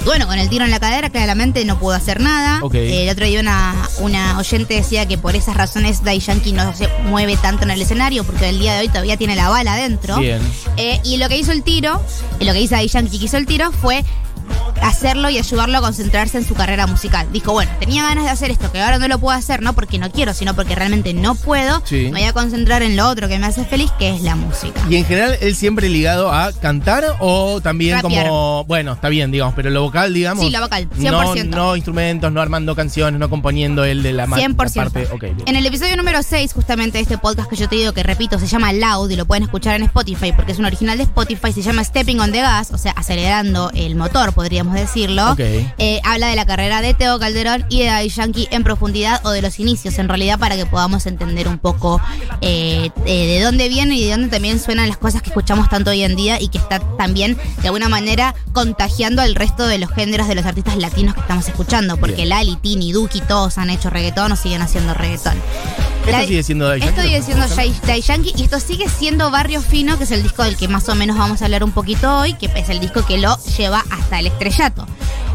Bueno, 0.04 0.26
con 0.26 0.38
el 0.38 0.48
tiro 0.48 0.64
en 0.64 0.70
la 0.70 0.80
cadera 0.80 1.10
claramente 1.10 1.64
no 1.64 1.78
pudo 1.78 1.92
hacer 1.92 2.20
nada. 2.20 2.60
Eh, 2.72 3.04
el 3.04 3.08
otro 3.10 3.26
día 3.26 3.40
una, 3.40 3.74
una 4.00 4.38
oyente 4.38 4.74
decía 4.74 5.06
que 5.06 5.18
por 5.18 5.36
esas 5.36 5.56
razones 5.56 6.02
Dai 6.02 6.20
Yankee 6.20 6.52
no 6.52 6.74
se 6.74 6.88
mueve 7.04 7.36
tanto 7.36 7.64
en 7.64 7.70
el 7.70 7.82
escenario 7.82 8.24
porque 8.24 8.48
el 8.48 8.58
día 8.58 8.74
de 8.74 8.80
hoy 8.80 8.88
todavía 8.88 9.16
tiene 9.16 9.36
la 9.36 9.48
bala 9.48 9.74
adentro. 9.74 10.16
Bien. 10.16 10.40
Eh, 10.76 11.00
y 11.04 11.18
lo 11.18 11.28
que 11.28 11.36
hizo 11.36 11.52
el 11.52 11.62
tiro, 11.62 12.00
eh, 12.38 12.44
lo 12.44 12.52
que 12.52 12.60
hizo 12.60 12.74
Daddy 12.74 12.88
Yankee 12.88 13.18
que 13.18 13.24
hizo 13.26 13.36
el 13.36 13.46
tiro 13.46 13.72
fue 13.72 14.04
hacerlo 14.82 15.30
y 15.30 15.38
ayudarlo 15.38 15.78
a 15.78 15.80
concentrarse 15.80 16.38
en 16.38 16.44
su 16.46 16.54
carrera 16.54 16.86
musical. 16.86 17.26
Dijo, 17.32 17.52
bueno, 17.52 17.70
tenía 17.80 18.02
ganas 18.02 18.24
de 18.24 18.30
hacer 18.30 18.50
esto, 18.50 18.70
que 18.72 18.80
ahora 18.80 18.98
no 18.98 19.08
lo 19.08 19.18
puedo 19.18 19.36
hacer, 19.36 19.62
no 19.62 19.72
porque 19.74 19.98
no 19.98 20.10
quiero, 20.10 20.34
sino 20.34 20.54
porque 20.54 20.74
realmente 20.74 21.14
no 21.14 21.34
puedo. 21.34 21.82
Sí. 21.84 22.04
Me 22.12 22.20
voy 22.20 22.24
a 22.24 22.32
concentrar 22.32 22.82
en 22.82 22.96
lo 22.96 23.08
otro 23.08 23.28
que 23.28 23.38
me 23.38 23.46
hace 23.46 23.64
feliz, 23.64 23.90
que 23.98 24.10
es 24.14 24.22
la 24.22 24.36
música. 24.36 24.80
Y 24.88 24.96
en 24.96 25.04
general, 25.04 25.36
él 25.40 25.54
siempre 25.54 25.88
ligado 25.88 26.32
a 26.32 26.52
cantar 26.52 27.04
o 27.20 27.60
también 27.60 27.96
Rapear. 28.00 28.26
como. 28.28 28.64
Bueno, 28.64 28.92
está 28.92 29.08
bien, 29.08 29.30
digamos, 29.30 29.54
pero 29.54 29.70
lo 29.70 29.82
vocal, 29.82 30.12
digamos. 30.14 30.44
Sí, 30.44 30.50
lo 30.50 30.60
vocal, 30.60 30.88
No, 30.96 31.22
100%. 31.34 31.48
no 31.48 31.76
instrumentos, 31.76 32.32
no 32.32 32.40
armando 32.40 32.74
canciones, 32.76 33.18
no 33.18 33.28
componiendo 33.30 33.84
él 33.84 34.02
de 34.02 34.12
la, 34.12 34.26
ma- 34.26 34.36
100%. 34.38 34.74
la 34.76 34.90
parte. 34.90 35.08
Ok, 35.12 35.20
bien. 35.22 35.42
En 35.46 35.56
el 35.56 35.66
episodio 35.66 35.96
número 35.96 36.22
6, 36.22 36.52
justamente 36.52 36.98
de 36.98 37.02
este 37.02 37.18
podcast 37.18 37.48
que 37.48 37.56
yo 37.56 37.68
te 37.68 37.76
digo 37.76 37.92
que 37.92 38.02
repito, 38.02 38.38
se 38.38 38.46
llama 38.46 38.72
Loud 38.72 39.10
y 39.10 39.16
lo 39.16 39.26
pueden 39.26 39.44
escuchar 39.44 39.76
en 39.76 39.82
Spotify 39.84 40.32
porque 40.32 40.52
es 40.52 40.58
un 40.58 40.64
original 40.64 40.96
de 40.98 41.04
Spotify, 41.04 41.52
se 41.52 41.62
llama 41.62 41.84
Stepping 41.84 42.20
on 42.20 42.32
the 42.32 42.40
Gas, 42.40 42.70
o 42.72 42.78
sea, 42.78 42.92
acelerando 42.92 43.70
el 43.74 43.94
motor, 43.96 44.32
podríamos 44.32 44.69
decirlo. 44.74 45.34
Eh, 45.38 46.00
habla 46.04 46.28
de 46.28 46.36
la 46.36 46.46
carrera 46.46 46.82
de 46.82 46.94
Teo 46.94 47.18
Calderón 47.18 47.64
y 47.68 47.80
de 47.80 47.86
Daddy 47.86 48.08
Yankee 48.08 48.48
en 48.50 48.64
profundidad 48.64 49.24
o 49.24 49.30
de 49.30 49.42
los 49.42 49.58
inicios, 49.58 49.98
en 49.98 50.08
realidad, 50.08 50.38
para 50.38 50.56
que 50.56 50.66
podamos 50.66 51.06
entender 51.06 51.48
un 51.48 51.58
poco 51.58 52.00
eh, 52.40 52.90
eh, 53.06 53.26
de 53.26 53.40
dónde 53.40 53.68
viene 53.68 53.96
y 53.96 54.04
de 54.04 54.12
dónde 54.12 54.28
también 54.28 54.58
suenan 54.58 54.88
las 54.88 54.98
cosas 54.98 55.22
que 55.22 55.30
escuchamos 55.30 55.68
tanto 55.68 55.90
hoy 55.90 56.02
en 56.02 56.16
día 56.16 56.40
y 56.40 56.48
que 56.48 56.58
está 56.58 56.80
también, 56.96 57.36
de 57.62 57.68
alguna 57.68 57.88
manera, 57.88 58.34
contagiando 58.52 59.22
al 59.22 59.34
resto 59.34 59.66
de 59.66 59.78
los 59.78 59.90
géneros 59.90 60.28
de 60.28 60.34
los 60.34 60.46
artistas 60.46 60.76
latinos 60.76 61.14
que 61.14 61.20
estamos 61.20 61.48
escuchando, 61.48 61.96
porque 61.96 62.16
Bien. 62.16 62.30
Lali, 62.30 62.56
Tini, 62.56 62.92
Duki, 62.92 63.20
todos 63.20 63.58
han 63.58 63.70
hecho 63.70 63.90
reggaetón 63.90 64.32
o 64.32 64.36
siguen 64.36 64.62
haciendo 64.62 64.94
reggaetón. 64.94 65.34
¿Esto 66.06 66.26
sigue 66.26 66.42
siendo 66.42 66.72
Esto 66.72 66.86
Yankee? 66.86 67.02
sigue 67.02 67.22
siendo 67.22 67.46
Daddy 67.48 68.00
Yankee 68.02 68.32
y 68.36 68.42
esto 68.42 68.60
sigue 68.60 68.88
siendo 68.88 69.30
Barrio 69.30 69.60
Fino, 69.60 69.98
que 69.98 70.04
es 70.04 70.10
el 70.10 70.22
disco 70.22 70.42
del 70.44 70.56
que 70.56 70.68
más 70.68 70.88
o 70.88 70.94
menos 70.94 71.16
vamos 71.16 71.42
a 71.42 71.44
hablar 71.44 71.64
un 71.64 71.72
poquito 71.72 72.18
hoy, 72.18 72.34
que 72.34 72.50
es 72.54 72.68
el 72.68 72.80
disco 72.80 73.04
que 73.04 73.18
lo 73.18 73.36
lleva 73.56 73.84
hasta 73.90 74.18
el 74.18 74.26
estrellato. 74.26 74.86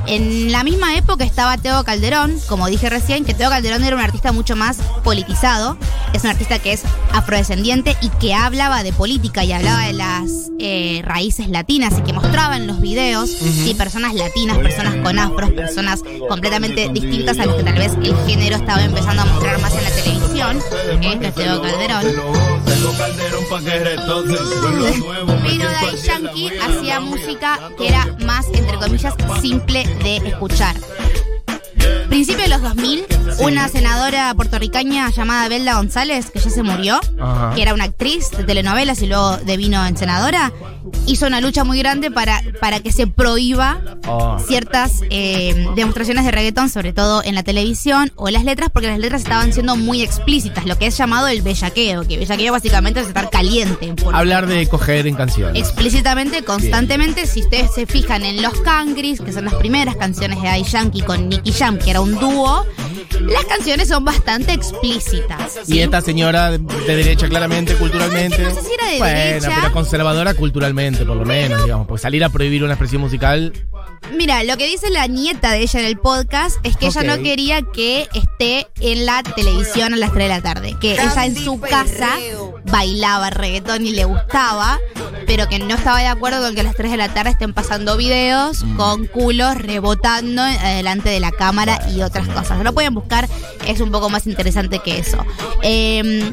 En 0.07 0.51
la 0.51 0.63
misma 0.63 0.95
época 0.95 1.23
estaba 1.23 1.57
Teo 1.57 1.83
Calderón, 1.83 2.39
como 2.47 2.67
dije 2.67 2.89
recién, 2.89 3.25
que 3.25 3.33
Teo 3.33 3.49
Calderón 3.49 3.83
era 3.83 3.95
un 3.95 4.01
artista 4.01 4.31
mucho 4.31 4.55
más 4.55 4.77
politizado. 5.03 5.77
Es 6.13 6.23
un 6.23 6.29
artista 6.29 6.59
que 6.59 6.73
es 6.73 6.83
afrodescendiente 7.11 7.97
y 8.01 8.09
que 8.09 8.33
hablaba 8.33 8.83
de 8.83 8.93
política 8.93 9.43
y 9.43 9.51
hablaba 9.51 9.81
de 9.87 9.93
las 9.93 10.51
eh, 10.59 11.01
raíces 11.03 11.49
latinas 11.49 11.95
y 11.97 12.01
que 12.03 12.13
mostraba 12.13 12.55
en 12.55 12.67
los 12.67 12.81
videos 12.81 13.29
sí, 13.29 13.73
personas 13.75 14.13
latinas, 14.13 14.59
personas 14.59 14.95
con 14.97 15.17
afros, 15.17 15.51
personas 15.51 16.01
completamente 16.29 16.89
distintas 16.89 17.39
a 17.39 17.45
las 17.47 17.55
que 17.55 17.63
tal 17.63 17.75
vez 17.75 17.93
el 18.01 18.15
género 18.27 18.57
estaba 18.57 18.83
empezando 18.83 19.23
a 19.23 19.25
mostrar 19.25 19.59
más 19.59 19.73
en 19.73 19.83
la 19.83 19.89
televisión. 19.89 20.59
Este 21.01 21.27
es 21.27 21.35
Teo 21.35 21.61
Calderón. 21.61 22.54
Pero 25.43 25.69
Daddy 25.69 25.97
Yankee 26.03 26.51
hacía 26.61 26.99
música 26.99 27.71
que 27.77 27.87
era 27.87 28.05
más, 28.25 28.47
entre 28.53 28.77
comillas, 28.77 29.13
simple 29.41 29.85
de 30.03 30.17
escuchar. 30.17 30.75
Principio 32.15 32.43
de 32.43 32.49
los 32.49 32.61
2000, 32.61 33.05
una 33.39 33.67
senadora 33.67 34.33
puertorriqueña 34.35 35.09
llamada 35.11 35.49
Belda 35.49 35.75
González, 35.75 36.31
que 36.31 36.39
ya 36.39 36.49
se 36.49 36.63
murió, 36.63 36.99
Ajá. 37.19 37.53
que 37.55 37.61
era 37.61 37.73
una 37.73 37.83
actriz 37.85 38.31
de 38.31 38.43
telenovelas 38.45 39.01
y 39.01 39.07
luego 39.07 39.37
devino 39.37 39.85
en 39.85 39.97
senadora, 39.97 40.53
hizo 41.07 41.27
una 41.27 41.41
lucha 41.41 41.63
muy 41.65 41.77
grande 41.79 42.11
para, 42.11 42.41
para 42.61 42.79
que 42.79 42.91
se 42.93 43.07
prohíba 43.07 43.79
Oh. 44.07 44.37
ciertas 44.37 45.01
eh, 45.09 45.65
demostraciones 45.75 46.25
de 46.25 46.31
reggaetón, 46.31 46.69
sobre 46.69 46.93
todo 46.93 47.23
en 47.23 47.33
la 47.33 47.41
televisión 47.41 48.11
o 48.15 48.27
en 48.27 48.35
las 48.35 48.43
letras, 48.43 48.69
porque 48.71 48.87
las 48.87 48.99
letras 48.99 49.23
estaban 49.23 49.51
siendo 49.51 49.75
muy 49.75 50.03
explícitas, 50.03 50.65
lo 50.67 50.77
que 50.77 50.85
es 50.87 50.95
llamado 50.97 51.27
el 51.27 51.41
bellaqueo, 51.41 52.07
que 52.07 52.17
bellaqueo 52.19 52.51
básicamente 52.53 52.99
es 52.99 53.07
estar 53.07 53.31
caliente. 53.31 53.93
Hablar 54.13 54.45
de 54.45 54.67
coger 54.67 55.07
en 55.07 55.15
canciones. 55.15 55.59
explícitamente, 55.59 56.43
constantemente. 56.43 57.25
Si 57.25 57.41
ustedes 57.41 57.73
se 57.73 57.87
fijan 57.87 58.23
en 58.25 58.43
Los 58.43 58.59
Cangris, 58.61 59.21
que 59.21 59.33
son 59.33 59.45
las 59.45 59.55
primeras 59.55 59.95
canciones 59.95 60.39
de 60.39 60.47
Daddy 60.47 60.63
Yankee 60.63 61.01
con 61.01 61.27
Nicky 61.29 61.51
Jam, 61.51 61.79
que 61.79 61.89
era 61.89 62.01
un 62.01 62.04
dúo, 62.13 62.65
las 63.21 63.45
canciones 63.45 63.87
son 63.87 64.05
bastante 64.05 64.53
explícitas. 64.53 65.67
Y 65.67 65.79
esta 65.79 66.01
señora 66.01 66.51
de, 66.51 66.57
de 66.59 66.95
derecha, 66.95 67.27
claramente, 67.27 67.75
culturalmente. 67.75 68.41
No 68.43 68.53
sé 68.53 68.61
si 68.61 68.73
era 68.73 68.87
de 68.91 68.97
bueno, 68.99 69.19
derecha. 69.19 69.51
pero 69.61 69.73
conservadora 69.73 70.33
culturalmente, 70.33 71.05
por 71.05 71.17
lo 71.17 71.25
menos, 71.25 71.63
digamos. 71.63 71.87
Porque 71.87 72.01
salir 72.01 72.23
a 72.23 72.29
prohibir 72.29 72.63
una 72.63 72.73
expresión 72.73 73.01
musical. 73.01 73.53
Mira, 74.15 74.43
lo 74.43 74.55
que 74.57 74.67
dice 74.67 74.89
la 74.91 75.07
nieta 75.07 75.51
de 75.51 75.61
ella 75.61 75.79
en 75.79 75.85
el 75.87 75.97
podcast 75.97 76.57
es 76.63 76.77
que 76.77 76.87
ella 76.87 77.01
no 77.03 77.21
quería 77.23 77.61
que 77.63 78.07
esté 78.13 78.67
en 78.79 79.05
la 79.05 79.23
televisión 79.23 79.93
a 79.93 79.97
las 79.97 80.11
3 80.13 80.25
de 80.25 80.29
la 80.29 80.41
tarde. 80.41 80.75
Que 80.79 80.93
ella 80.93 81.25
en 81.25 81.35
su 81.35 81.59
casa 81.59 82.09
bailaba 82.65 83.29
reggaetón 83.31 83.85
y 83.85 83.91
le 83.91 84.05
gustaba, 84.05 84.79
pero 85.25 85.47
que 85.47 85.59
no 85.59 85.75
estaba 85.75 85.99
de 85.99 86.07
acuerdo 86.07 86.41
con 86.43 86.53
que 86.53 86.61
a 86.61 86.63
las 86.63 86.75
3 86.75 86.91
de 86.91 86.97
la 86.97 87.13
tarde 87.13 87.31
estén 87.31 87.53
pasando 87.53 87.97
videos 87.97 88.63
Mm. 88.63 88.77
con 88.77 89.05
culos 89.07 89.55
rebotando 89.55 90.43
delante 90.43 91.09
de 91.09 91.19
la 91.19 91.31
cámara 91.31 91.79
y 91.95 92.01
otras 92.01 92.27
cosas. 92.27 92.63
Lo 92.63 92.73
pueden 92.73 92.93
buscar, 92.93 93.27
es 93.67 93.81
un 93.81 93.91
poco 93.91 94.09
más 94.09 94.27
interesante 94.27 94.79
que 94.79 94.99
eso. 94.99 95.17
Eh, 95.63 96.31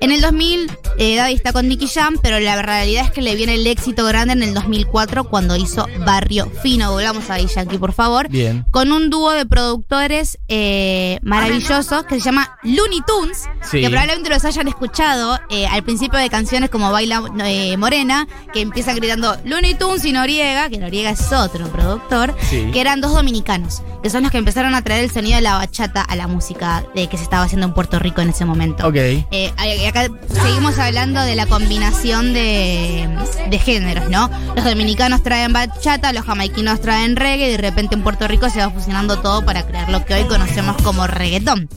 en 0.00 0.12
el 0.12 0.20
2000, 0.20 0.70
eh, 0.98 1.16
Daddy 1.16 1.34
está 1.34 1.52
con 1.52 1.68
Nicky 1.68 1.86
Jam, 1.86 2.16
pero 2.22 2.40
la 2.40 2.60
realidad 2.62 3.04
es 3.04 3.10
que 3.12 3.22
le 3.22 3.34
viene 3.36 3.54
el 3.54 3.66
éxito 3.66 4.04
grande 4.04 4.32
en 4.34 4.42
el 4.42 4.54
2004 4.54 5.24
cuando 5.24 5.56
hizo 5.56 5.86
Barrio 6.04 6.50
Fino. 6.62 6.91
Volvamos 6.92 7.28
a 7.30 7.38
Yankee, 7.38 7.78
por 7.78 7.92
favor. 7.92 8.28
Bien. 8.28 8.64
Con 8.70 8.92
un 8.92 9.10
dúo 9.10 9.32
de 9.32 9.46
productores 9.46 10.38
eh, 10.48 11.18
maravillosos 11.22 12.04
que 12.04 12.16
se 12.16 12.20
llama 12.20 12.58
Looney 12.62 13.00
Tunes, 13.06 13.48
Sí. 13.70 13.80
que 13.80 13.88
probablemente 13.88 14.28
los 14.30 14.44
hayan 14.44 14.68
escuchado 14.68 15.38
eh, 15.50 15.66
al 15.66 15.82
principio 15.82 16.18
de 16.18 16.28
canciones 16.28 16.68
como 16.70 16.90
Baila 16.92 17.22
eh, 17.46 17.76
Morena, 17.76 18.26
que 18.52 18.60
empiezan 18.60 18.96
gritando 18.96 19.36
Looney 19.44 19.74
Tunes 19.74 20.04
y 20.04 20.12
Noriega, 20.12 20.68
que 20.68 20.78
Noriega 20.78 21.10
es 21.10 21.32
otro 21.32 21.66
productor, 21.68 22.34
Sí. 22.50 22.70
que 22.72 22.80
eran 22.80 23.00
dos 23.00 23.12
dominicanos, 23.14 23.82
que 24.02 24.10
son 24.10 24.22
los 24.22 24.30
que 24.32 24.38
empezaron 24.38 24.74
a 24.74 24.82
traer 24.82 25.04
el 25.04 25.10
sonido 25.10 25.36
de 25.36 25.42
la 25.42 25.56
bachata 25.56 26.02
a 26.02 26.16
la 26.16 26.26
música 26.26 26.84
de 26.94 27.08
que 27.08 27.16
se 27.16 27.22
estaba 27.24 27.44
haciendo 27.44 27.66
en 27.66 27.72
Puerto 27.74 27.98
Rico 27.98 28.20
en 28.20 28.28
ese 28.30 28.44
momento. 28.44 28.86
Ok. 28.86 28.96
Eh, 28.96 29.52
acá 29.88 30.08
seguimos 30.28 30.78
hablando 30.78 31.20
de 31.22 31.34
la 31.36 31.46
combinación 31.46 32.34
de, 32.34 33.08
de 33.48 33.58
géneros, 33.58 34.08
¿no? 34.10 34.30
Los 34.54 34.64
dominicanos 34.64 35.22
traen 35.22 35.52
bachata, 35.52 36.12
los 36.12 36.24
jamaiquinos 36.24 36.80
traen 36.82 37.16
reggae 37.16 37.48
y 37.48 37.52
de 37.52 37.56
repente 37.56 37.94
en 37.94 38.02
Puerto 38.02 38.28
Rico 38.28 38.50
se 38.50 38.58
va 38.58 38.68
fusionando 38.68 39.20
todo 39.20 39.44
para 39.46 39.66
crear 39.66 39.88
lo 39.88 40.04
que 40.04 40.14
hoy 40.14 40.24
conocemos 40.24 40.76
como 40.82 41.06
reggaetón. 41.06 41.68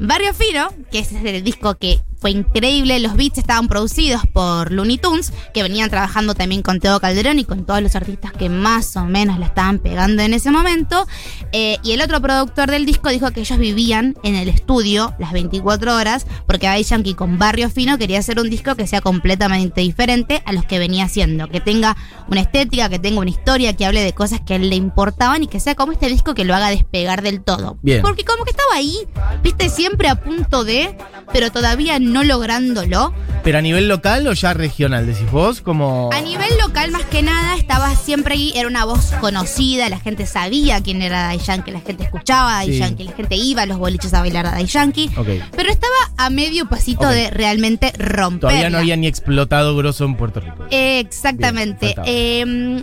Barrio 0.00 0.34
Fino, 0.34 0.68
que 0.90 0.98
ese 0.98 1.18
es 1.18 1.24
el 1.24 1.44
disco 1.44 1.76
que 1.76 2.00
fue 2.18 2.32
increíble, 2.32 2.98
los 2.98 3.16
beats 3.16 3.38
estaban 3.38 3.68
producidos 3.68 4.22
por 4.32 4.72
Looney 4.72 4.98
Tunes, 4.98 5.32
que 5.54 5.62
venían 5.62 5.88
trabajando 5.88 6.34
también 6.34 6.62
con 6.62 6.80
Teo 6.80 6.98
Calderón 6.98 7.38
y 7.38 7.44
con 7.44 7.64
todos 7.64 7.80
los 7.80 7.94
artistas 7.94 8.32
que 8.32 8.48
más 8.48 8.96
o 8.96 9.04
menos 9.04 9.38
la 9.38 9.46
estaban 9.46 9.78
pegando 9.78 10.22
en 10.22 10.34
ese 10.34 10.50
momento. 10.50 11.06
Eh, 11.52 11.78
y 11.84 11.92
el 11.92 12.02
otro 12.02 12.20
productor 12.20 12.70
del 12.70 12.86
disco 12.86 13.10
dijo 13.10 13.30
que 13.30 13.40
ellos 13.40 13.58
vivían 13.58 14.16
en 14.24 14.34
el 14.34 14.48
estudio 14.48 15.14
las 15.18 15.32
24 15.32 15.94
horas, 15.94 16.26
porque 16.46 16.66
Daddy 16.66 16.82
Yankee 16.82 17.14
con 17.14 17.38
Barrio 17.38 17.70
Fino 17.70 17.98
quería 17.98 18.18
hacer 18.18 18.40
un 18.40 18.50
disco 18.50 18.74
que 18.74 18.86
sea 18.86 19.00
completamente 19.00 19.80
diferente 19.80 20.42
a 20.44 20.52
los 20.52 20.64
que 20.64 20.80
venía 20.80 21.04
haciendo, 21.04 21.48
que 21.48 21.60
tenga 21.60 21.96
una 22.28 22.40
estética, 22.40 22.88
que 22.88 22.98
tenga 22.98 23.20
una 23.20 23.30
historia, 23.30 23.74
que 23.74 23.86
hable 23.86 24.02
de 24.02 24.12
cosas 24.12 24.40
que 24.40 24.54
a 24.54 24.56
él 24.56 24.70
le 24.70 24.76
importaban 24.76 25.44
y 25.44 25.46
que 25.46 25.60
sea 25.60 25.76
como 25.76 25.92
este 25.92 26.08
disco 26.08 26.34
que 26.34 26.44
lo 26.44 26.54
haga 26.54 26.70
despegar 26.70 27.22
del 27.22 27.42
todo. 27.42 27.78
Bien. 27.82 28.02
Porque 28.02 28.24
como 28.24 28.44
que 28.44 28.50
estaba 28.50 28.74
ahí, 28.74 28.96
viste, 29.42 29.68
siempre 29.68 30.08
a 30.08 30.16
punto 30.16 30.64
de, 30.64 30.96
pero 31.32 31.52
todavía 31.52 31.98
no 31.98 32.07
lográndolo. 32.24 33.12
Pero 33.44 33.58
a 33.58 33.62
nivel 33.62 33.88
local 33.88 34.26
o 34.26 34.32
ya 34.32 34.52
regional, 34.52 35.06
decís 35.06 35.30
vos, 35.30 35.60
como. 35.60 36.10
A 36.12 36.20
nivel 36.20 36.50
local, 36.60 36.90
más 36.90 37.04
que 37.04 37.22
nada, 37.22 37.56
estaba 37.56 37.94
siempre 37.94 38.34
ahí, 38.34 38.52
era 38.54 38.68
una 38.68 38.84
voz 38.84 39.12
conocida, 39.20 39.88
la 39.88 39.98
gente 40.00 40.26
sabía 40.26 40.82
quién 40.82 41.02
era 41.02 41.24
Daddy 41.24 41.38
Yankee, 41.38 41.70
la 41.70 41.80
gente 41.80 42.04
escuchaba 42.04 42.50
a 42.50 42.60
Daddy 42.60 42.72
Sí. 42.72 42.78
Yankee, 42.80 43.04
la 43.04 43.12
gente 43.12 43.36
iba 43.36 43.62
a 43.62 43.66
los 43.66 43.78
boliches 43.78 44.12
a 44.14 44.20
bailar 44.20 44.46
a 44.46 44.50
Daddy 44.52 44.66
Yankee. 44.66 45.10
Pero 45.56 45.70
estaba 45.70 45.94
a 46.16 46.30
medio 46.30 46.68
pasito 46.68 47.06
de 47.08 47.30
realmente 47.30 47.92
romper. 47.96 48.40
Todavía 48.40 48.70
no 48.70 48.78
había 48.78 48.96
ni 48.96 49.06
explotado 49.06 49.76
grosso 49.76 50.04
en 50.04 50.16
Puerto 50.16 50.40
Rico. 50.40 50.66
Exactamente. 50.70 51.94
Bien. 52.04 52.04
Eh, 52.06 52.82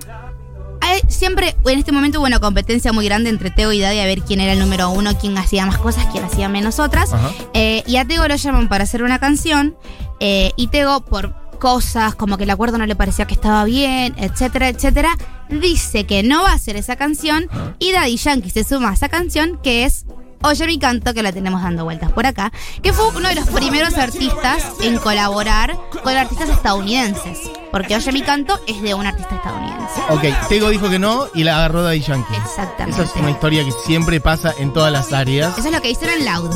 hay- 0.86 1.02
siempre, 1.10 1.56
en 1.66 1.80
este 1.80 1.92
momento 1.92 2.20
hubo 2.20 2.28
una 2.28 2.40
competencia 2.40 2.94
muy 2.94 3.06
grande 3.06 3.30
entre 3.30 3.50
Teo 3.52 3.72
y 3.74 3.80
Daddy 3.80 4.00
a 4.00 4.06
ver 4.06 4.22
quién 4.22 4.40
era 4.40 4.54
el 4.54 4.60
número 4.60 4.90
uno, 4.90 5.18
quién 5.18 5.38
hacía 5.38 5.66
más 5.66 5.78
cosas, 5.78 6.06
quién 6.12 6.24
hacía 6.24 6.48
menos 6.50 6.80
otras. 6.80 7.12
Eh, 7.54 7.84
y 7.88 7.98
a 7.98 8.06
Tego 8.06 8.28
lo 8.28 8.36
llaman 8.36 8.70
para 8.70 8.84
hacer 8.86 9.04
una 9.04 9.20
canción. 9.20 9.76
eh, 10.22 10.52
y 10.56 10.68
Tego, 10.68 11.02
por 11.04 11.36
cosas 11.60 12.16
como 12.16 12.38
que 12.38 12.44
el 12.46 12.50
acuerdo 12.50 12.78
no 12.78 12.86
le 12.86 12.96
parecía 12.96 13.26
que 13.26 13.34
estaba 13.34 13.64
bien, 13.66 14.14
etcétera, 14.18 14.70
etcétera, 14.70 15.18
dice 15.50 16.06
que 16.06 16.22
no 16.24 16.44
va 16.44 16.52
a 16.52 16.56
hacer 16.56 16.76
esa 16.78 16.96
canción. 16.96 17.50
Y 17.80 17.92
Daddy 17.92 18.16
Yankee 18.18 18.50
se 18.50 18.64
suma 18.64 18.92
a 18.92 18.94
esa 18.94 19.10
canción 19.10 19.60
que 19.62 19.84
es 19.86 20.06
Oye 20.44 20.68
mi 20.68 20.78
canto, 20.78 21.14
que 21.14 21.24
la 21.24 21.32
tenemos 21.32 21.62
dando 21.64 21.84
vueltas 21.86 22.12
por 22.12 22.26
acá, 22.26 22.52
que 22.82 22.94
fue 22.94 23.08
uno 23.10 23.30
de 23.30 23.36
los 23.36 23.48
primeros 23.50 23.98
artistas 23.98 24.64
en 24.82 24.98
colaborar 24.98 25.76
con 26.04 26.16
artistas 26.16 26.50
estadounidenses. 26.50 27.40
Porque 27.72 27.96
Oye 27.96 28.12
mi 28.12 28.22
canto 28.22 28.60
es 28.68 28.82
de 28.82 28.94
un 28.94 29.06
artista 29.06 29.36
estadounidense. 29.36 30.02
Ok, 30.10 30.48
Tego 30.48 30.70
dijo 30.70 30.90
que 30.90 31.00
no 31.00 31.28
y 31.34 31.44
la 31.44 31.58
agarró 31.58 31.84
Daddy 31.84 32.02
Yankee. 32.02 32.36
Exactamente. 32.36 33.02
Eso 33.02 33.12
es 33.12 33.22
una 33.22 33.32
historia 33.32 33.66
que 33.66 33.72
siempre 33.86 34.22
pasa 34.22 34.54
en 34.58 34.72
todas 34.72 34.92
las 34.92 35.12
áreas. 35.14 35.58
Eso 35.58 35.68
es 35.68 35.74
lo 35.74 35.82
que 35.82 35.90
dicen 35.90 36.10
en 36.10 36.26
Loud. 36.26 36.52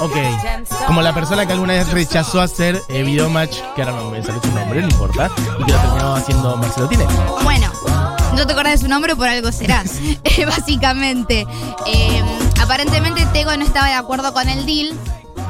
Ok. 0.00 0.16
Como 0.86 1.02
la 1.02 1.14
persona 1.14 1.46
que 1.46 1.52
alguna 1.52 1.72
vez 1.74 1.88
rechazó 1.90 2.40
hacer 2.40 2.80
eh, 2.88 3.02
video 3.02 3.30
match, 3.30 3.56
que 3.74 3.82
ahora 3.82 3.96
no 3.96 4.10
me 4.10 4.22
sale 4.22 4.38
su 4.40 4.52
nombre, 4.52 4.80
no 4.80 4.88
importa, 4.88 5.30
y 5.58 5.64
que 5.64 5.72
lo 5.72 5.78
terminó 5.78 6.14
haciendo 6.14 6.56
Marcelo 6.56 6.88
Tine. 6.88 7.04
Bueno, 7.42 7.72
no 8.34 8.46
te 8.46 8.52
acuerdas 8.52 8.74
de 8.74 8.78
su 8.86 8.88
nombre, 8.88 9.14
por 9.16 9.28
algo 9.28 9.52
serás. 9.52 9.92
Eh, 10.24 10.46
Básicamente. 10.46 11.46
Eh, 11.86 12.22
aparentemente 12.60 13.24
Tego 13.32 13.56
no 13.56 13.64
estaba 13.64 13.88
de 13.88 13.94
acuerdo 13.94 14.32
con 14.32 14.48
el 14.48 14.66
deal, 14.66 14.92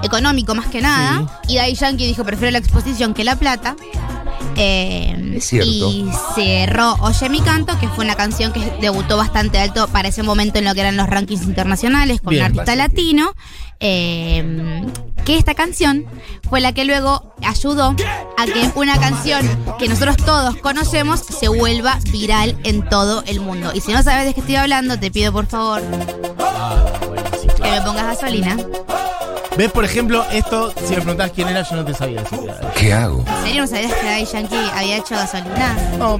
económico 0.02 0.54
más 0.54 0.66
que 0.66 0.80
nada. 0.80 1.40
Y 1.48 1.56
Daddy 1.56 1.74
Yankee 1.74 2.06
dijo, 2.06 2.24
prefiero 2.24 2.50
la 2.50 2.58
exposición 2.58 3.14
que 3.14 3.24
la 3.24 3.36
plata. 3.36 3.76
Eh, 4.56 5.34
Es 5.36 5.46
cierto. 5.46 5.68
Y 5.68 6.08
cerró 6.34 6.94
Oye 7.00 7.28
mi 7.28 7.40
canto, 7.40 7.78
que 7.80 7.88
fue 7.88 8.04
una 8.04 8.14
canción 8.14 8.52
que 8.52 8.60
debutó 8.80 9.16
bastante 9.16 9.58
alto 9.58 9.88
para 9.88 10.08
ese 10.08 10.22
momento 10.22 10.58
en 10.58 10.64
lo 10.66 10.74
que 10.74 10.80
eran 10.80 10.96
los 10.96 11.08
rankings 11.08 11.42
internacionales 11.42 12.20
con 12.20 12.30
Bien, 12.30 12.42
un 12.44 12.46
artista 12.50 12.76
latino. 12.76 13.32
Eh, 13.80 14.84
que 15.24 15.36
esta 15.36 15.54
canción 15.54 16.06
fue 16.48 16.60
la 16.60 16.72
que 16.72 16.84
luego 16.84 17.34
ayudó 17.42 17.96
a 18.36 18.44
que 18.46 18.70
una 18.74 18.98
canción 18.98 19.48
que 19.78 19.88
nosotros 19.88 20.16
todos 20.16 20.56
conocemos 20.56 21.20
se 21.20 21.48
vuelva 21.48 21.98
viral 22.12 22.56
en 22.64 22.88
todo 22.88 23.22
el 23.26 23.40
mundo. 23.40 23.72
Y 23.74 23.80
si 23.80 23.92
no 23.92 24.02
sabes 24.02 24.26
de 24.26 24.34
qué 24.34 24.40
estoy 24.40 24.56
hablando, 24.56 24.98
te 24.98 25.10
pido 25.10 25.32
por 25.32 25.46
favor 25.46 25.82
que 27.64 27.70
me 27.70 27.82
pongas 27.82 28.06
gasolina. 28.06 28.56
¿Ves, 29.56 29.70
por 29.70 29.84
ejemplo, 29.84 30.24
esto? 30.32 30.72
Si 30.84 30.90
me 30.96 30.96
preguntás 30.96 31.30
quién 31.32 31.46
era, 31.46 31.62
yo 31.62 31.76
no 31.76 31.84
te 31.84 31.94
sabía 31.94 32.22
decir. 32.22 32.40
¿Qué 32.76 32.92
hago? 32.92 33.24
¿En 33.38 33.44
serio 33.44 33.62
no 33.62 33.68
sabías 33.68 33.92
que 33.92 34.04
Daddy 34.04 34.24
Yankee 34.24 34.70
había 34.74 34.96
hecho 34.96 35.14
gasolina? 35.14 35.76
No, 35.96 36.18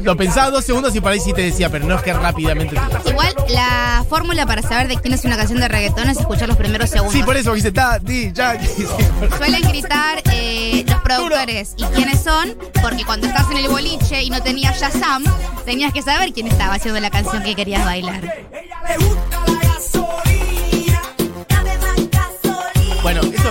lo 0.00 0.16
pensaba 0.16 0.50
dos 0.50 0.64
segundos 0.64 0.94
y 0.94 1.00
por 1.00 1.10
ahí 1.10 1.18
sí 1.18 1.32
te 1.32 1.42
decía, 1.42 1.70
pero 1.70 1.84
no 1.86 1.96
es 1.96 2.02
que 2.02 2.12
rápidamente. 2.12 2.76
te- 3.02 3.10
Igual 3.10 3.34
la 3.48 4.04
fórmula 4.08 4.46
para 4.46 4.62
saber 4.62 4.86
de 4.86 4.96
quién 4.96 5.12
es 5.12 5.24
una 5.24 5.36
canción 5.36 5.58
de 5.58 5.66
reggaetón 5.66 6.08
es 6.08 6.18
escuchar 6.20 6.46
los 6.46 6.56
primeros 6.56 6.88
segundos. 6.88 7.14
Sí, 7.14 7.24
por 7.24 7.36
eso 7.36 7.52
dice, 7.52 7.72
ta, 7.72 7.98
di, 7.98 8.30
ya. 8.32 8.56
sí, 8.62 8.86
Suelen 9.36 9.62
gritar 9.62 10.22
eh, 10.32 10.84
los 10.86 11.00
productores 11.02 11.74
y 11.76 11.82
quiénes 11.96 12.20
son, 12.22 12.56
porque 12.80 13.04
cuando 13.04 13.26
estás 13.26 13.50
en 13.50 13.56
el 13.56 13.68
boliche 13.68 14.22
y 14.22 14.30
no 14.30 14.40
tenías 14.40 14.80
Shazam, 14.80 15.24
tenías 15.64 15.92
que 15.92 16.02
saber 16.02 16.32
quién 16.32 16.46
estaba 16.46 16.74
haciendo 16.74 17.00
la 17.00 17.10
canción 17.10 17.42
que 17.42 17.56
querías 17.56 17.84
bailar. 17.84 18.20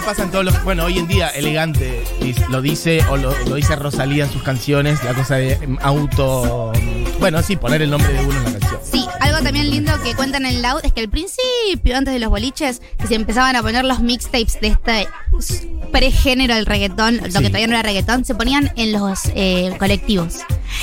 Pasa 0.07 0.23
en 0.23 0.31
todos 0.31 0.45
los. 0.45 0.63
Bueno, 0.63 0.85
hoy 0.85 0.99
en 0.99 1.07
día, 1.09 1.27
elegante 1.27 2.01
lo 2.49 2.61
dice, 2.61 3.01
o 3.09 3.17
lo, 3.17 3.37
lo 3.45 3.55
dice 3.55 3.75
Rosalía 3.75 4.23
en 4.23 4.31
sus 4.31 4.41
canciones, 4.41 5.03
la 5.03 5.13
cosa 5.13 5.35
de 5.35 5.51
em, 5.53 5.77
auto. 5.81 6.71
mm, 6.73 7.19
Bueno, 7.19 7.43
sí, 7.43 7.57
poner 7.57 7.81
el 7.81 7.89
nombre 7.89 8.13
de 8.13 8.21
uno 8.25 8.37
en 8.37 8.53
la 8.53 8.59
canción. 8.59 8.79
Sí, 8.89 9.05
algo 9.19 9.41
también 9.41 9.69
lindo 9.69 9.91
que 10.03 10.15
cuentan 10.15 10.45
en 10.45 10.61
Loud 10.61 10.79
es 10.83 10.93
que 10.93 11.01
al 11.01 11.09
principio, 11.09 11.97
antes 11.97 12.13
de 12.13 12.19
los 12.21 12.29
boliches, 12.29 12.81
que 12.97 13.07
se 13.07 13.15
empezaban 13.15 13.57
a 13.57 13.61
poner 13.61 13.83
los 13.83 13.99
mixtapes 13.99 14.61
de 14.61 14.67
este 14.67 15.07
pregénero 15.91 16.55
del 16.55 16.65
reggaetón, 16.65 17.17
lo 17.17 17.23
Sí. 17.25 17.39
que 17.39 17.47
todavía 17.49 17.67
no 17.67 17.73
era 17.73 17.83
reggaetón, 17.83 18.23
se 18.23 18.33
ponían 18.33 18.71
en 18.77 18.93
los 18.93 19.19
eh, 19.35 19.73
colectivos. 19.77 20.35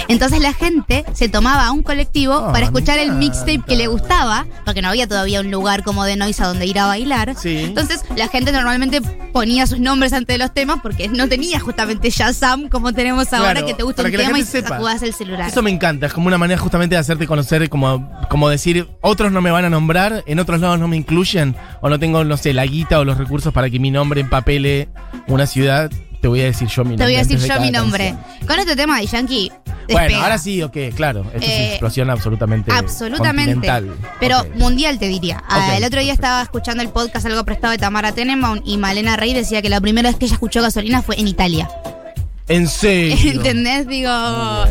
Entonces 0.09 0.41
la 0.41 0.53
gente 0.53 1.05
se 1.13 1.29
tomaba 1.29 1.71
un 1.73 1.83
colectivo 1.83 2.35
Ah, 2.35 2.53
para 2.53 2.67
escuchar 2.67 2.99
el 2.99 3.13
mixtape 3.13 3.63
que 3.67 3.77
le 3.77 3.87
gustaba, 3.87 4.47
porque 4.65 4.83
no 4.83 4.89
había 4.89 5.07
todavía 5.07 5.41
un 5.41 5.51
lugar 5.51 5.83
como 5.83 6.05
de 6.05 6.17
Noise 6.17 6.43
a 6.43 6.47
donde 6.49 6.67
ir 6.67 6.79
a 6.79 6.87
bailar. 6.87 7.35
Sí. 7.37 7.59
Entonces 7.59 8.03
la 8.17 8.29
gente 8.29 8.53
normalmente 8.53 9.01
ponía 9.33 9.67
sus 9.67 9.79
nombres 9.81 10.13
antes 10.13 10.35
de 10.35 10.39
los 10.39 10.53
temas 10.55 10.79
porque 10.83 11.09
no 11.09 11.29
tenía 11.29 11.61
justamente 11.61 12.11
Shazam 12.11 12.69
como 12.69 12.93
tenemos 12.93 13.33
ahora 13.33 13.53
Claro, 13.53 13.67
que 13.67 13.75
te 13.75 13.83
gusta 13.83 14.03
un 14.03 14.11
que 14.11 14.17
tema 14.19 14.39
y 14.39 14.43
sacudas 14.45 15.03
el 15.03 15.13
celular. 15.13 15.49
Eso 15.49 15.63
me 15.63 15.71
encanta, 15.71 16.07
es 16.07 16.13
como 16.13 16.27
una 16.29 16.39
manera 16.39 16.61
justamente 16.61 16.95
de 16.95 17.01
hacerte 17.01 17.27
conocer, 17.27 17.69
como, 17.69 18.11
como 18.29 18.49
decir, 18.49 18.89
otros 19.01 19.33
no 19.33 19.41
me 19.41 19.51
van 19.51 19.65
a 19.65 19.71
nombrar, 19.71 20.23
en 20.27 20.39
otros 20.39 20.61
lados 20.61 20.79
no 20.79 20.89
me 20.89 20.97
incluyen, 20.97 21.57
o 21.81 21.89
no 21.89 21.99
tengo, 21.99 22.25
no 22.25 22.37
sé, 22.37 22.53
la 22.53 22.67
guita 22.67 22.99
o 23.01 23.05
los 23.05 23.19
recursos 23.19 23.53
para 23.53 23.71
que 23.71 23.79
mi 23.79 23.91
nombre 23.91 24.21
empapele 24.21 24.89
una 25.29 25.47
ciudad, 25.47 25.91
te 26.21 26.29
voy 26.29 26.41
a 26.41 26.45
decir 26.45 26.69
yo 26.69 26.85
mi 26.85 26.91
nombre. 26.91 27.05
Te 27.07 27.13
voy 27.13 27.17
a 27.17 27.25
decir 27.25 27.39
yo 27.39 27.61
mi 27.61 27.71
nombre. 27.71 28.15
canción. 28.15 28.47
Con 28.49 28.59
este 28.59 28.77
tema 28.77 28.99
de 28.99 29.07
Yankee. 29.07 29.53
Bueno, 29.93 30.23
ahora 30.23 30.39
sí, 30.39 30.63
ok, 30.63 30.77
claro, 30.95 31.21
esto 31.35 31.39
es 31.39 31.43
Eh, 31.43 31.57
una 31.57 31.69
explosión 31.71 32.11
absolutamente 32.11 32.73
Absolutamente. 32.73 33.71
Pero 34.21 34.45
mundial 34.55 34.99
te 34.99 35.09
diría. 35.09 35.43
Ah, 35.49 35.77
el 35.77 35.85
otro 35.85 36.01
día 36.01 36.09
perfecto. 36.09 36.13
estaba 36.13 36.43
escuchando 36.43 36.83
el 36.83 36.89
podcast 36.89 37.27
algo 37.27 37.45
prestado 37.45 37.73
de 37.73 37.79
Tamara 37.79 38.13
Tenenbaum 38.13 38.61
y 38.65 38.77
Malena 38.79 39.17
Rey 39.17 39.35
decía 39.35 39.63
que 39.63 39.69
la 39.69 39.81
primera 39.81 40.09
vez 40.09 40.19
que 40.19 40.27
ella 40.27 40.35
escuchó 40.35 40.63
gasolina 40.63 41.03
fue 41.03 41.19
en 41.19 41.29
Italia. 41.29 41.69
En 42.47 42.69
serio. 42.69 43.17
¿Entendés? 43.33 43.87
Digo, 43.87 44.11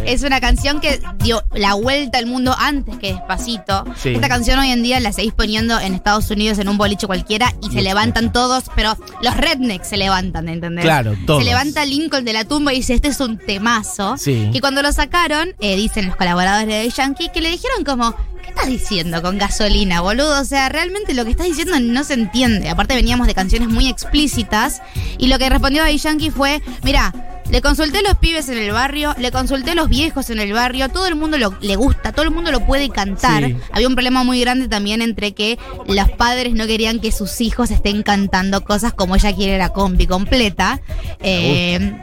es 0.06 0.24
una 0.24 0.40
canción 0.40 0.80
que 0.80 1.02
dio 1.24 1.44
la 1.54 1.74
vuelta 1.74 2.20
al 2.20 2.28
mundo 2.28 2.56
antes 2.58 2.98
que 2.98 3.14
despacito. 3.14 3.84
Sí. 3.96 4.10
Esta 4.10 4.30
canción 4.30 4.60
hoy 4.60 4.70
en 4.70 4.84
día 4.84 5.00
la 5.00 5.12
seguís 5.12 5.34
poniendo 5.34 5.80
en 5.80 5.96
Estados 5.96 6.30
Unidos 6.30 6.60
en 6.60 6.70
un 6.70 6.78
boliche 6.78 7.08
cualquiera 7.08 7.54
y 7.62 7.72
se 7.72 7.82
levantan 7.82 8.32
todos, 8.32 8.66
pero 8.76 8.96
los 9.24 9.36
rednecks 9.36 9.88
se 9.88 9.98
levantan, 9.98 10.50
¿entendés? 10.50 10.86
Claro, 10.86 11.16
todos. 11.26 11.42
Se 11.42 11.50
levanta 11.50 11.86
Lincoln 11.86 12.26
de 12.26 12.34
la 12.34 12.46
tumba 12.46 12.74
y 12.74 12.78
dice, 12.78 12.94
este 12.94 13.08
es 13.08 13.20
un 13.20 13.38
temazo. 13.40 14.18
Sí. 14.18 14.52
Y 14.54 14.60
cuando 14.60 14.84
lo 14.84 14.92
sacaron, 14.92 15.56
eh, 15.60 15.76
dicen 15.76 16.08
los 16.08 16.16
colaboradores 16.16 16.68
de 16.68 16.90
Yankee, 16.90 17.30
que 17.34 17.42
le 17.42 17.50
dijeron 17.50 17.84
como, 17.84 18.16
¿qué 18.44 18.50
estás 18.50 18.68
diciendo 18.68 19.24
con 19.24 19.40
gasolina, 19.40 20.02
boludo? 20.02 20.42
O 20.42 20.46
sea, 20.46 20.70
realmente 20.70 21.16
lo 21.16 21.26
que 21.26 21.32
estás 21.32 21.48
diciendo 21.48 21.80
no 21.80 22.04
se 22.04 22.14
entiende. 22.14 22.70
Aparte 22.70 22.94
veníamos 22.94 23.26
de 23.26 23.34
canciones 23.34 23.68
muy 23.68 23.90
explícitas 23.90 24.82
y 25.18 25.28
lo 25.28 25.40
que 25.40 25.50
respondió 25.50 25.82
Daddy 25.82 25.98
Yankee 25.98 26.30
fue, 26.30 26.62
mira, 26.84 27.14
le 27.50 27.62
consulté 27.62 28.00
a 28.00 28.02
los 28.02 28.18
pibes 28.18 28.50
en 28.50 28.58
el 28.58 28.72
barrio, 28.72 29.14
le 29.18 29.32
consulté 29.32 29.72
a 29.72 29.76
los 29.76 29.90
viejos 29.90 30.30
en 30.30 30.40
el 30.40 30.54
barrio, 30.54 30.90
todo 30.90 31.08
el 31.08 31.16
mundo 31.16 31.38
lo, 31.38 31.58
le 31.62 31.76
gusta, 31.76 32.12
todo 32.12 32.24
el 32.26 32.32
mundo 32.32 32.52
lo 32.52 32.66
puede 32.66 32.90
cantar. 32.90 33.46
Sí. 33.46 33.56
Había 33.72 33.88
un 33.88 33.96
problema 33.96 34.24
muy 34.24 34.40
grande 34.40 34.68
también 34.68 35.02
entre 35.02 35.34
que 35.34 35.58
los 35.88 36.10
padres 36.12 36.54
no 36.54 36.66
querían 36.66 37.00
que 37.00 37.12
sus 37.12 37.42
hijos 37.42 37.72
estén 37.72 38.04
cantando 38.04 38.64
cosas 38.64 38.94
como 38.94 39.16
ella 39.16 39.36
quiere 39.36 39.58
la 39.58 39.70
combi 39.70 40.08
completa. 40.08 40.82
Eh, 41.20 41.94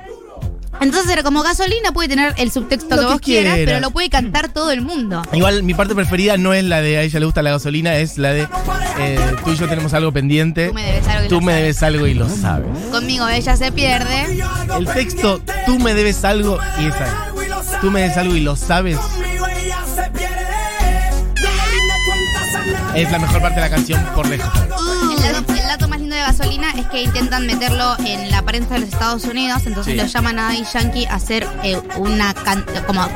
entonces 0.80 1.10
era 1.10 1.22
como 1.22 1.42
gasolina, 1.42 1.92
puede 1.92 2.08
tener 2.08 2.34
el 2.36 2.50
subtexto 2.50 2.96
Lo 2.96 3.02
que 3.02 3.06
que 3.06 3.12
vos 3.12 3.20
quieras, 3.20 3.54
quieras. 3.54 3.74
pero 3.74 3.80
lo 3.80 3.90
puede 3.90 4.10
cantar 4.10 4.48
todo 4.48 4.70
el 4.70 4.80
mundo. 4.80 5.22
Igual 5.32 5.62
mi 5.62 5.74
parte 5.74 5.94
preferida 5.94 6.36
no 6.36 6.54
es 6.54 6.64
la 6.64 6.80
de 6.80 6.98
a 6.98 7.02
ella 7.02 7.20
le 7.20 7.26
gusta 7.26 7.42
la 7.42 7.50
gasolina, 7.52 7.96
es 7.96 8.18
la 8.18 8.32
de 8.32 8.48
eh, 8.98 9.18
tú 9.44 9.52
y 9.52 9.56
yo 9.56 9.68
tenemos 9.68 9.92
algo 9.94 10.12
pendiente. 10.12 10.68
Tú 10.68 10.74
me 10.74 10.82
debes 10.84 11.06
algo 11.08 11.26
y 11.26 11.28
Tú 11.28 11.34
lo 11.34 11.40
me 11.40 11.52
sabes. 11.52 11.62
debes 11.62 11.82
algo 11.82 12.06
y 12.06 12.14
lo 12.14 12.28
sabes. 12.28 12.66
Conmigo 12.90 13.28
ella 13.28 13.56
se 13.56 13.72
pierde. 13.72 14.42
El 14.78 14.86
texto, 14.86 15.40
tú 15.66 15.78
me 15.78 15.94
debes 15.94 16.24
algo 16.24 16.58
y 16.80 16.86
esa 16.86 17.06
es. 17.06 17.80
Tú 17.80 17.90
me 17.90 18.00
debes 18.02 18.16
algo 18.16 18.34
y 18.36 18.40
lo 18.40 18.56
sabes. 18.56 18.98
Es 22.94 23.10
la 23.10 23.18
mejor 23.18 23.40
parte 23.40 23.60
de 23.60 23.68
la 23.68 23.70
canción 23.70 24.04
por 24.14 24.28
lejos. 24.28 24.50
El 25.24 25.44
gasolina 26.40 26.70
es 26.78 26.86
que 26.88 27.02
intentan 27.02 27.46
meterlo 27.46 27.96
en 28.04 28.30
la 28.30 28.42
prensa 28.42 28.74
de 28.74 28.80
los 28.80 28.88
Estados 28.88 29.24
Unidos, 29.24 29.62
entonces 29.66 29.92
Sí. 29.92 29.98
lo 30.00 30.06
llaman 30.06 30.38
a 30.38 30.42
Daddy 30.44 30.64
Yankee 30.72 31.04
a 31.06 31.14
hacer 31.16 31.46
eh, 31.62 31.78
una 31.98 32.32
can- 32.32 32.64
como 32.86 33.06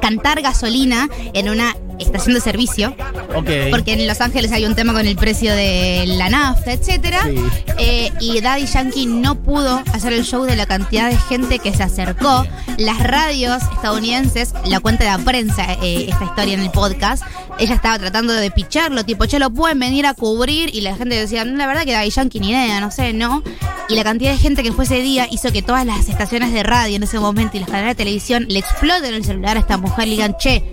cantar 0.00 0.42
gasolina 0.42 1.08
en 1.32 1.48
una 1.48 1.76
estación 1.98 2.34
de 2.34 2.40
servicio. 2.40 2.94
Porque 3.70 3.92
en 3.92 4.06
Los 4.06 4.20
Ángeles 4.20 4.52
hay 4.52 4.64
un 4.64 4.74
tema 4.74 4.92
con 4.92 5.06
el 5.06 5.16
precio 5.16 5.54
de 5.54 6.04
la 6.06 6.28
nafta, 6.28 6.72
etcétera. 6.72 7.22
Sí. 7.24 7.36
Eh, 7.78 8.12
y 8.20 8.40
Daddy 8.40 8.66
Yankee 8.66 9.06
no 9.06 9.36
pudo 9.36 9.82
hacer 9.92 10.12
el 10.12 10.24
show 10.24 10.44
de 10.44 10.56
la 10.56 10.66
cantidad 10.66 11.10
de 11.10 11.16
gente 11.16 11.58
que 11.58 11.74
se 11.74 11.82
acercó. 11.82 12.46
Las 12.78 13.02
radios 13.02 13.62
estadounidenses, 13.74 14.54
la 14.66 14.80
cuenta 14.80 15.04
de 15.04 15.10
la 15.10 15.18
prensa, 15.18 15.64
eh, 15.82 16.06
esta 16.08 16.24
historia 16.24 16.54
en 16.54 16.60
el 16.60 16.70
podcast, 16.70 17.22
ella 17.58 17.74
estaba 17.74 17.98
tratando 17.98 18.32
de 18.32 18.50
picharlo, 18.50 19.04
tipo, 19.04 19.26
che, 19.26 19.38
lo 19.38 19.50
pueden 19.50 19.78
venir 19.78 20.06
a 20.06 20.14
cubrir. 20.14 20.74
Y 20.74 20.80
la 20.80 20.96
gente 20.96 21.14
decía, 21.16 21.44
"No, 21.44 21.56
la 21.56 21.66
verdad 21.66 21.84
que 21.84 21.92
Daddy 21.92 22.10
Yankee 22.10 22.40
ni 22.40 22.50
idea, 22.50 22.80
no 22.80 22.90
sé, 22.90 23.12
¿no? 23.12 23.42
Y 23.88 23.94
la 23.94 24.04
cantidad 24.04 24.32
de 24.32 24.38
gente 24.38 24.62
que 24.62 24.72
fue 24.72 24.84
ese 24.84 25.00
día 25.00 25.28
hizo 25.30 25.52
que 25.52 25.62
todas 25.62 25.84
las 25.84 26.08
estaciones 26.08 26.52
de 26.52 26.62
radio 26.62 26.96
en 26.96 27.02
ese 27.02 27.18
momento 27.18 27.56
y 27.56 27.60
los 27.60 27.68
canales 27.68 27.90
de 27.90 27.94
televisión 27.96 28.46
le 28.48 28.58
exploten 28.58 29.12
el 29.14 29.24
celular 29.24 29.56
a 29.56 29.60
esta 29.60 29.76
mujer 29.76 30.08
y 30.08 30.12
digan, 30.12 30.36
che, 30.38 30.64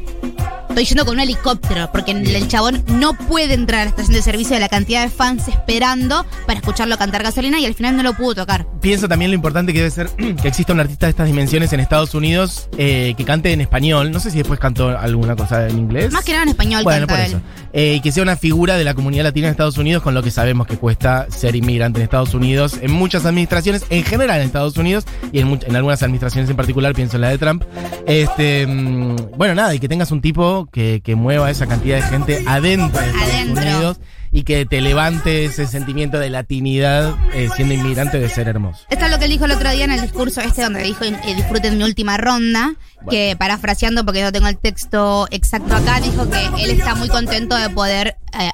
Estoy 0.71 0.85
yendo 0.85 1.03
con 1.03 1.15
un 1.15 1.19
helicóptero, 1.19 1.89
porque 1.91 2.11
el, 2.11 2.47
chabón 2.47 2.81
no 2.87 3.13
puede 3.13 3.55
entrar 3.55 3.81
a 3.81 3.83
la 3.83 3.89
estación 3.89 4.13
de 4.15 4.21
servicio 4.21 4.53
de 4.53 4.61
la 4.61 4.69
cantidad 4.69 5.01
de 5.03 5.09
fans 5.09 5.49
esperando 5.49 6.25
para 6.47 6.59
escucharlo 6.59 6.97
cantar 6.97 7.23
gasolina 7.23 7.59
y 7.59 7.65
al 7.65 7.73
final 7.73 7.97
no 7.97 8.03
lo 8.03 8.13
pudo 8.13 8.35
tocar. 8.35 8.65
Pienso 8.79 9.09
también 9.09 9.31
lo 9.31 9.35
importante 9.35 9.73
que 9.73 9.79
debe 9.79 9.91
ser 9.91 10.09
que 10.41 10.47
exista 10.47 10.71
un 10.71 10.79
artista 10.79 11.07
de 11.07 11.09
estas 11.09 11.27
dimensiones 11.27 11.73
en 11.73 11.81
Estados 11.81 12.15
Unidos 12.15 12.69
eh, 12.77 13.13
que 13.17 13.25
cante 13.25 13.51
en 13.51 13.59
español. 13.59 14.11
No 14.11 14.21
sé 14.21 14.31
si 14.31 14.37
después 14.37 14.61
cantó 14.61 14.97
alguna 14.97 15.35
cosa 15.35 15.67
en 15.67 15.77
inglés. 15.77 16.13
Más 16.13 16.23
que 16.23 16.31
nada 16.31 16.43
en 16.43 16.49
español 16.49 16.83
Bueno, 16.85 17.05
canta 17.05 17.21
por 17.21 17.25
eso. 17.35 17.41
Eh, 17.73 17.95
y 17.95 17.99
que 18.01 18.13
sea 18.13 18.23
una 18.23 18.37
figura 18.37 18.77
de 18.77 18.85
la 18.85 18.93
comunidad 18.93 19.23
latina 19.25 19.47
en 19.47 19.51
Estados 19.51 19.77
Unidos, 19.77 20.01
con 20.01 20.13
lo 20.13 20.23
que 20.23 20.31
sabemos 20.31 20.67
que 20.67 20.77
cuesta 20.77 21.27
ser 21.29 21.55
inmigrante 21.55 21.99
en 21.99 22.03
Estados 22.03 22.33
Unidos, 22.33 22.77
en 22.81 22.91
muchas 22.91 23.25
administraciones, 23.25 23.83
en 23.89 24.03
general 24.05 24.39
en 24.39 24.47
Estados 24.47 24.77
Unidos, 24.77 25.05
y 25.33 25.39
en, 25.39 25.49
much- 25.49 25.65
en 25.67 25.75
algunas 25.75 26.01
administraciones 26.01 26.49
en 26.49 26.55
particular, 26.55 26.93
pienso 26.93 27.17
en 27.17 27.21
la 27.21 27.29
de 27.29 27.37
Trump. 27.37 27.63
Este, 28.05 28.65
mm, 28.67 29.37
bueno, 29.37 29.55
nada, 29.55 29.73
y 29.75 29.79
que 29.79 29.87
tengas 29.89 30.11
un 30.11 30.21
tipo 30.21 30.60
que, 30.67 31.01
que 31.03 31.15
mueva 31.15 31.49
esa 31.49 31.67
cantidad 31.67 31.97
de 31.97 32.03
gente 32.03 32.43
adentro 32.47 32.99
de 32.99 33.07
Estados 33.07 33.33
Adentro. 33.33 33.63
Unidos 33.63 33.99
y 34.31 34.43
que 34.43 34.65
te 34.65 34.81
levante 34.81 35.45
ese 35.45 35.67
sentimiento 35.67 36.17
de 36.19 36.29
latinidad 36.29 37.15
eh, 37.33 37.49
siendo 37.55 37.73
inmigrante 37.73 38.19
de 38.19 38.29
ser 38.29 38.47
hermoso. 38.47 38.85
Esto 38.89 39.05
es 39.05 39.11
lo 39.11 39.19
que 39.19 39.25
él 39.25 39.31
dijo 39.31 39.45
el 39.45 39.51
otro 39.51 39.69
día 39.71 39.85
en 39.85 39.91
el 39.91 40.01
discurso 40.01 40.41
este 40.41 40.61
donde 40.63 40.83
dijo 40.83 41.03
eh, 41.03 41.35
disfruten 41.35 41.77
mi 41.77 41.83
última 41.83 42.17
ronda, 42.17 42.73
que 43.09 43.35
parafraseando 43.37 44.05
porque 44.05 44.23
no 44.23 44.31
tengo 44.31 44.47
el 44.47 44.57
texto 44.57 45.27
exacto 45.31 45.75
acá, 45.75 45.99
dijo 45.99 46.29
que 46.29 46.63
él 46.63 46.71
está 46.71 46.95
muy 46.95 47.09
contento 47.09 47.55
de 47.57 47.69
poder 47.69 48.15
eh, 48.39 48.51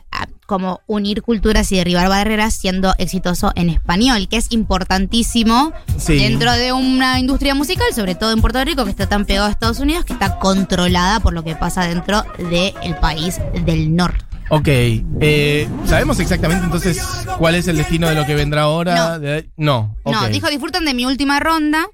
como 0.47 0.79
unir 0.87 1.21
culturas 1.23 1.69
y 1.73 1.75
derribar 1.75 2.07
barreras 2.07 2.53
siendo 2.53 2.95
exitoso 2.97 3.51
en 3.55 3.69
español, 3.69 4.29
que 4.29 4.37
es 4.37 4.47
importantísimo 4.51 5.73
Sí. 5.97 6.17
dentro 6.17 6.53
de 6.53 6.71
una 6.71 7.19
industria 7.19 7.53
musical, 7.53 7.87
sobre 7.93 8.15
todo 8.15 8.31
en 8.31 8.39
Puerto 8.39 8.63
Rico, 8.63 8.85
que 8.85 8.91
está 8.91 9.07
tan 9.07 9.25
pegado 9.25 9.47
a 9.47 9.51
Estados 9.51 9.79
Unidos, 9.79 10.05
que 10.05 10.13
está 10.13 10.39
controlada 10.39 11.19
por 11.19 11.33
lo 11.33 11.43
que 11.43 11.55
pasa 11.55 11.83
dentro 11.85 12.23
del 12.49 12.95
país 13.01 13.39
del 13.65 13.93
norte. 13.95 14.23
Ok, 14.49 14.67
eh, 14.67 15.67
¿sabemos 15.86 16.19
exactamente 16.19 16.63
entonces 16.65 16.99
cuál 17.38 17.55
es 17.55 17.67
el 17.67 17.77
destino 17.77 18.07
de 18.07 18.15
lo 18.15 18.25
que 18.25 18.33
vendrá 18.36 18.62
ahora? 18.63 18.95
No. 18.95 19.19
De- 19.19 19.49
no. 19.57 19.95
No, 20.05 20.27
dijo 20.29 20.47
disfrutan 20.49 20.86
de 20.86 20.93
mi 20.93 21.05
última 21.05 21.39
ronda. 21.39 21.86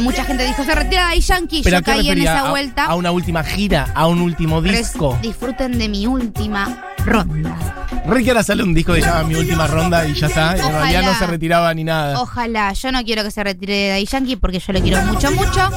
Mucha 0.00 0.24
gente 0.24 0.44
dijo 0.46 0.62
se 0.64 0.74
retira 0.76 1.08
de 1.10 1.20
Yankee. 1.20 1.62
¿Pero 1.64 1.78
Yo 1.78 1.82
caí 1.84 2.08
en 2.08 2.20
esa 2.22 2.46
¿A- 2.46 2.50
vuelta. 2.50 2.84
A, 2.84 2.94
una 2.94 3.10
última 3.10 3.42
gira, 3.42 3.88
a 3.94 4.06
un 4.06 4.20
último 4.20 4.60
Res- 4.60 4.92
disco. 4.92 5.18
Disfruten 5.20 5.76
de 5.76 5.88
mi 5.88 6.06
última 6.06 6.84
ronda. 7.04 7.81
Ricky 8.04 8.30
ahora 8.30 8.42
sale 8.42 8.62
un 8.64 8.74
disco 8.74 8.92
que 8.94 9.00
llama 9.00 9.22
Mi 9.24 9.36
Última 9.36 9.66
Ronda 9.68 10.06
y 10.06 10.14
ya 10.14 10.26
está. 10.26 10.56
En 10.56 10.72
realidad 10.72 11.02
no 11.04 11.18
se 11.18 11.26
retiraba 11.26 11.72
ni 11.72 11.84
nada. 11.84 12.20
Ojalá, 12.20 12.72
yo 12.72 12.90
no 12.90 13.02
quiero 13.04 13.22
que 13.22 13.30
se 13.30 13.44
retire 13.44 13.74
de 13.74 13.88
Daddy 13.90 14.06
Yankee 14.06 14.36
porque 14.36 14.58
yo 14.58 14.72
lo 14.72 14.80
quiero 14.82 15.02
mucho, 15.06 15.30
mucho. 15.30 15.70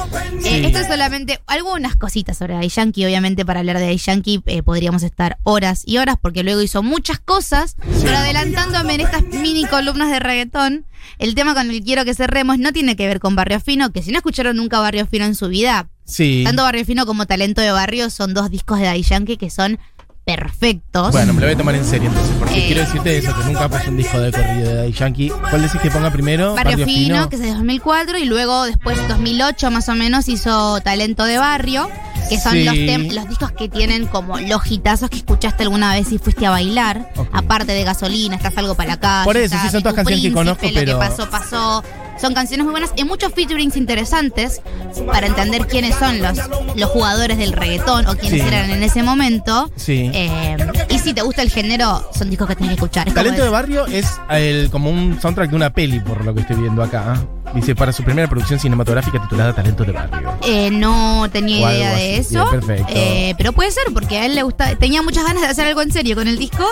Eh, 0.44 0.66
esto 0.66 0.78
es 0.80 0.88
solamente 0.88 1.40
algunas 1.46 1.94
cositas 1.96 2.36
sobre 2.36 2.54
Daddy 2.54 2.68
Yankee. 2.68 3.04
Obviamente, 3.04 3.44
para 3.46 3.60
hablar 3.60 3.78
de 3.78 3.84
Daddy 3.84 3.98
Yankee 3.98 4.42
eh, 4.46 4.62
podríamos 4.64 5.04
estar 5.04 5.38
horas 5.44 5.82
y 5.86 5.98
horas 5.98 6.16
porque 6.20 6.42
luego 6.42 6.60
hizo 6.62 6.82
muchas 6.82 7.20
cosas. 7.20 7.76
Pero 8.02 8.16
adelantándome 8.16 8.94
en 8.94 9.00
estas 9.02 9.22
mini 9.22 9.64
columnas 9.64 10.10
de 10.10 10.18
reggaetón, 10.18 10.84
el 11.18 11.34
tema 11.36 11.54
con 11.54 11.70
el 11.70 11.78
que 11.78 11.82
quiero 11.84 12.04
que 12.04 12.14
cerremos 12.14 12.58
no 12.58 12.72
tiene 12.72 12.96
que 12.96 13.06
ver 13.06 13.20
con 13.20 13.36
Barrio 13.36 13.60
Fino, 13.60 13.92
que 13.92 14.02
si 14.02 14.10
no 14.10 14.16
escucharon 14.18 14.56
nunca 14.56 14.80
Barrio 14.80 15.06
Fino 15.06 15.24
en 15.26 15.36
su 15.36 15.48
vida, 15.48 15.88
Sí. 16.04 16.42
tanto 16.44 16.62
Barrio 16.64 16.84
Fino 16.84 17.06
como 17.06 17.26
Talento 17.26 17.60
de 17.60 17.70
Barrio 17.70 18.10
son 18.10 18.34
dos 18.34 18.50
discos 18.50 18.78
de 18.80 18.84
Daddy 18.86 19.02
Yankee 19.02 19.36
que 19.36 19.48
son 19.50 19.78
perfectos. 20.26 21.12
Bueno, 21.12 21.32
me 21.32 21.40
lo 21.40 21.46
voy 21.46 21.54
a 21.54 21.56
tomar 21.56 21.76
en 21.76 21.84
serio 21.84 22.08
entonces, 22.08 22.34
porque 22.36 22.58
Eh. 22.58 22.66
quiero 22.66 22.80
decirte 22.82 23.16
eso, 23.16 23.32
que 23.36 23.44
nunca 23.44 23.68
puse 23.68 23.88
un 23.88 23.96
disco 23.96 24.18
de 24.18 24.32
corrido 24.32 24.68
de 24.68 24.74
Daddy 24.74 24.92
Yankee. 24.92 25.28
¿Cuál 25.30 25.62
decís 25.62 25.80
que 25.80 25.88
ponga 25.90 26.10
primero? 26.10 26.54
Barrio, 26.56 26.84
Fino, 26.84 27.28
que 27.28 27.36
es 27.36 27.42
de 27.42 27.52
2004, 27.54 28.18
y 28.18 28.24
luego 28.24 28.64
después 28.64 28.98
2008 29.08 29.70
más 29.70 29.88
o 29.88 29.94
menos 29.94 30.28
hizo 30.28 30.80
Talento 30.80 31.22
de 31.24 31.38
Barrio, 31.38 31.88
que 32.28 32.40
son 32.40 32.54
Sí. 32.54 32.64
los, 32.64 33.14
los 33.14 33.28
discos 33.28 33.52
que 33.52 33.68
tienen 33.68 34.06
como 34.08 34.36
los 34.40 34.66
hitazos 34.68 35.10
que 35.10 35.18
escuchaste 35.18 35.62
alguna 35.62 35.94
vez 35.94 36.10
y 36.10 36.18
fuiste 36.18 36.44
a 36.44 36.50
bailar, 36.50 37.08
aparte 37.32 37.70
de 37.72 37.84
Gasolina, 37.84 38.34
Estás 38.34 38.58
algo 38.58 38.74
para 38.74 38.88
la 38.90 38.96
calle. 39.00 39.24
Por 39.26 39.36
eso, 39.36 39.54
está 39.54 39.62
sí, 39.66 39.70
son 39.70 39.82
todas 39.82 39.94
canciones 39.94 40.24
que 40.24 40.32
conozco, 40.32 40.66
Lo 40.66 40.72
pero- 40.74 40.98
que 40.98 41.06
pasó, 41.08 41.30
pasó. 41.30 41.84
Son 42.20 42.32
canciones 42.34 42.64
muy 42.64 42.72
buenas 42.72 42.90
y 42.96 43.04
muchos 43.04 43.32
featurings 43.34 43.76
interesantes 43.76 44.60
para 45.06 45.26
entender 45.26 45.66
quiénes 45.66 45.94
son 45.96 46.20
los, 46.22 46.38
los 46.76 46.90
jugadores 46.90 47.36
del 47.38 47.52
reggaetón 47.52 48.06
o 48.06 48.16
quiénes 48.16 48.40
Sí. 48.42 48.46
eran 48.48 48.70
en 48.70 48.82
ese 48.82 49.02
momento. 49.02 49.70
Sí. 49.76 50.10
Eh, 50.14 50.56
y 50.88 50.98
si 50.98 51.12
te 51.14 51.22
gusta 51.22 51.42
el 51.42 51.50
género, 51.50 52.08
son 52.16 52.30
discos 52.30 52.48
que 52.48 52.54
tenés 52.56 52.70
que 52.70 52.74
escuchar. 52.74 53.08
Es 53.08 53.14
Talento 53.14 53.42
de 53.42 53.50
Barrio 53.50 53.86
es 53.86 54.06
el, 54.30 54.70
como 54.70 54.90
un 54.90 55.18
soundtrack 55.20 55.50
de 55.50 55.56
una 55.56 55.70
peli, 55.70 56.00
por 56.00 56.24
lo 56.24 56.34
que 56.34 56.40
estoy 56.40 56.56
viendo 56.56 56.82
acá. 56.82 57.16
Dice, 57.54 57.74
para 57.74 57.92
su 57.92 58.02
primera 58.02 58.28
producción 58.28 58.58
cinematográfica 58.58 59.22
titulada 59.22 59.54
Talento 59.54 59.84
de 59.84 59.92
Barrio. 59.92 60.36
Eh, 60.42 60.70
no 60.70 61.28
tenía 61.32 61.72
idea 61.72 61.90
de 61.94 62.14
así. 62.18 62.34
eso. 62.36 62.44
Bien, 62.50 62.60
perfecto. 62.60 62.92
Eh, 62.94 63.34
pero 63.38 63.52
puede 63.52 63.70
ser, 63.70 63.84
porque 63.94 64.18
a 64.18 64.26
él 64.26 64.34
le 64.34 64.42
gusta. 64.42 64.74
Tenía 64.76 65.00
muchas 65.02 65.24
ganas 65.24 65.42
de 65.42 65.48
hacer 65.48 65.66
algo 65.66 65.80
en 65.82 65.92
serio 65.92 66.16
con 66.16 66.26
el 66.28 66.38
disco 66.38 66.66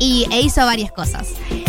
y, 0.00 0.26
e 0.32 0.40
hizo 0.40 0.64
varias 0.64 0.90
cosas. 0.90 1.28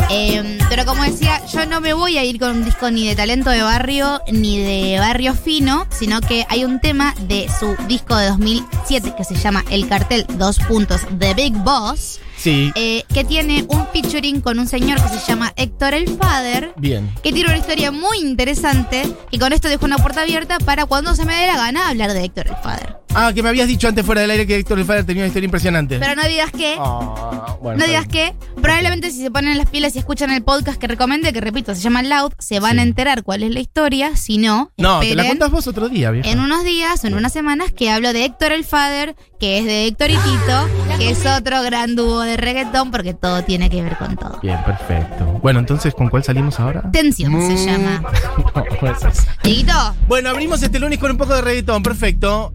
Eh, 0.09 0.57
pero 0.69 0.85
como 0.85 1.03
decía, 1.03 1.41
yo 1.53 1.65
no 1.67 1.79
me 1.79 1.93
voy 1.93 2.17
a 2.17 2.23
ir 2.23 2.39
con 2.39 2.51
un 2.51 2.65
disco 2.65 2.89
ni 2.89 3.07
de 3.07 3.15
talento 3.15 3.51
de 3.51 3.61
barrio 3.61 4.21
ni 4.31 4.57
de 4.57 4.99
barrio 4.99 5.35
fino, 5.35 5.85
sino 5.91 6.21
que 6.21 6.45
hay 6.49 6.65
un 6.65 6.79
tema 6.79 7.13
de 7.27 7.47
su 7.59 7.75
disco 7.87 8.15
de 8.15 8.29
2007 8.29 9.13
que 9.15 9.23
se 9.23 9.35
llama 9.35 9.63
El 9.69 9.87
cartel, 9.87 10.25
dos 10.37 10.57
puntos, 10.59 11.01
The 11.19 11.33
Big 11.35 11.53
Boss. 11.53 12.19
Sí, 12.37 12.71
eh, 12.73 13.03
que 13.13 13.23
tiene 13.23 13.65
un 13.67 13.85
featuring 13.93 14.41
con 14.41 14.57
un 14.57 14.67
señor 14.67 14.99
que 14.99 15.09
se 15.09 15.19
llama 15.27 15.53
Héctor 15.55 15.93
el 15.93 16.09
Father, 16.17 16.73
bien. 16.75 17.13
que 17.21 17.31
tiene 17.31 17.49
una 17.49 17.59
historia 17.59 17.91
muy 17.91 18.17
interesante 18.17 19.03
y 19.29 19.37
con 19.37 19.53
esto 19.53 19.67
dejo 19.67 19.85
una 19.85 19.99
puerta 19.99 20.23
abierta 20.23 20.57
para 20.57 20.87
cuando 20.87 21.13
se 21.13 21.23
me 21.23 21.35
dé 21.35 21.45
la 21.45 21.57
gana 21.57 21.89
hablar 21.89 22.13
de 22.13 22.23
Héctor 22.23 22.47
el 22.47 22.55
Father. 22.55 23.00
Ah, 23.13 23.34
que 23.36 23.43
me 23.43 23.50
habías 23.50 23.67
dicho 23.67 23.89
antes 23.89 24.06
fuera 24.06 24.21
del 24.21 24.32
aire 24.32 24.47
que 24.47 24.56
Héctor 24.56 24.80
El 24.80 24.86
Fader 24.86 25.04
tenía 25.06 25.24
una 25.24 25.28
historia 25.28 25.45
impresionante. 25.45 26.00
Pero 26.00 26.15
no 26.15 26.26
digas 26.28 26.50
que, 26.52 26.76
Ah, 26.80 27.58
bueno, 27.62 27.80
no 27.80 27.86
digas 27.86 28.08
que, 28.08 28.34
probablemente 28.62 29.12
si 29.12 29.21
se 29.21 29.30
ponen 29.30 29.58
las 29.58 29.67
pilas 29.69 29.95
y 29.97 30.00
escuchan 30.00 30.32
el 30.32 30.43
podcast 30.43 30.80
que 30.80 30.88
recomendé, 30.88 31.34
que 31.34 31.41
repito, 31.41 31.76
se 31.76 31.82
llama 31.82 32.04
Loud, 32.04 32.32
se 32.39 32.62
van 32.62 32.74
Sí. 32.74 32.80
a 32.80 32.84
enterar 32.84 33.24
cuál 33.24 33.43
es 33.43 33.52
la 33.52 33.60
historia, 33.60 34.15
si 34.15 34.38
no, 34.38 34.71
No, 34.78 35.02
te 35.02 35.13
la 35.13 35.28
contás 35.28 35.52
vos 35.52 35.67
otro 35.67 35.89
día, 35.89 36.10
vieja. 36.12 36.30
en 36.30 36.39
unos 36.39 36.63
días 36.63 37.04
o 37.04 37.08
en 37.08 37.15
unas 37.15 37.34
semanas 37.34 37.74
que 37.74 37.91
hablo 37.91 38.13
de 38.13 38.24
Héctor 38.24 38.54
el 38.54 38.63
Father, 38.63 39.13
que 39.41 39.58
es 39.58 39.65
de 39.65 39.88
Héctor 39.88 40.12
y 40.12 40.15
Tito, 40.15 40.69
que 40.97 41.10
es 41.10 41.26
otro 41.26 41.62
gran 41.63 41.95
dúo 41.97 42.21
de 42.21 42.38
reggaetón 42.38 42.91
porque 42.91 43.13
todo 43.13 43.43
tiene 43.43 43.69
que 43.69 43.82
ver 43.84 43.97
con 43.97 44.15
todo. 44.15 44.39
Bien, 44.41 44.63
perfecto. 44.63 45.26
Bueno, 45.43 45.60
entonces, 45.60 45.93
¿con 45.93 46.08
cuál 46.10 46.24
salimos 46.24 46.60
ahora? 46.62 46.89
Tensión 46.93 47.34
se 47.41 47.54
Mm. 47.56 47.65
llama. 47.67 48.04
No, 48.56 48.65
¿cómo 48.80 48.91
es 48.91 49.04
eso? 49.04 49.24
Dieguito, 49.43 49.74
Bueno, 50.08 50.30
abrimos 50.30 50.62
este 50.63 50.80
lunes 50.80 50.97
con 51.00 51.12
un 51.12 51.17
poco 51.17 51.34
de 51.36 51.41
reggaetón, 51.41 51.84
perfecto. 51.84 52.54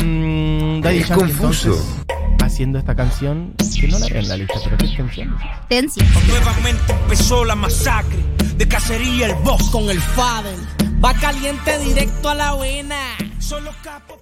Em, 0.00 0.80
Daddy 0.82 0.98
Es 0.98 1.08
Yankee, 1.08 1.24
confuso. 1.32 1.68
entonces, 1.68 1.96
haciendo 2.42 2.78
esta 2.78 2.94
canción, 2.94 3.54
que 3.80 3.88
no 3.88 3.98
la 3.98 4.06
veo 4.08 4.18
en 4.20 4.28
la 4.28 4.36
lista, 4.36 4.54
pero 4.64 4.76
qué 4.78 4.96
canción. 4.96 5.36
tensión. 5.68 6.06
Nuevamente 6.28 6.92
empezó 6.92 7.44
la 7.44 7.54
masacre 7.54 8.18
de 8.56 8.68
cacería 8.68 9.26
el 9.26 9.34
boss. 9.42 9.70
con 9.70 9.88
el 9.90 10.00
Fader. 10.00 10.56
Va 11.04 11.12
caliente 11.14 11.78
directo 11.80 12.30
a 12.30 12.34
la 12.34 12.54
vena. 12.56 12.96
Solo 13.38 13.70
capo 13.82 14.18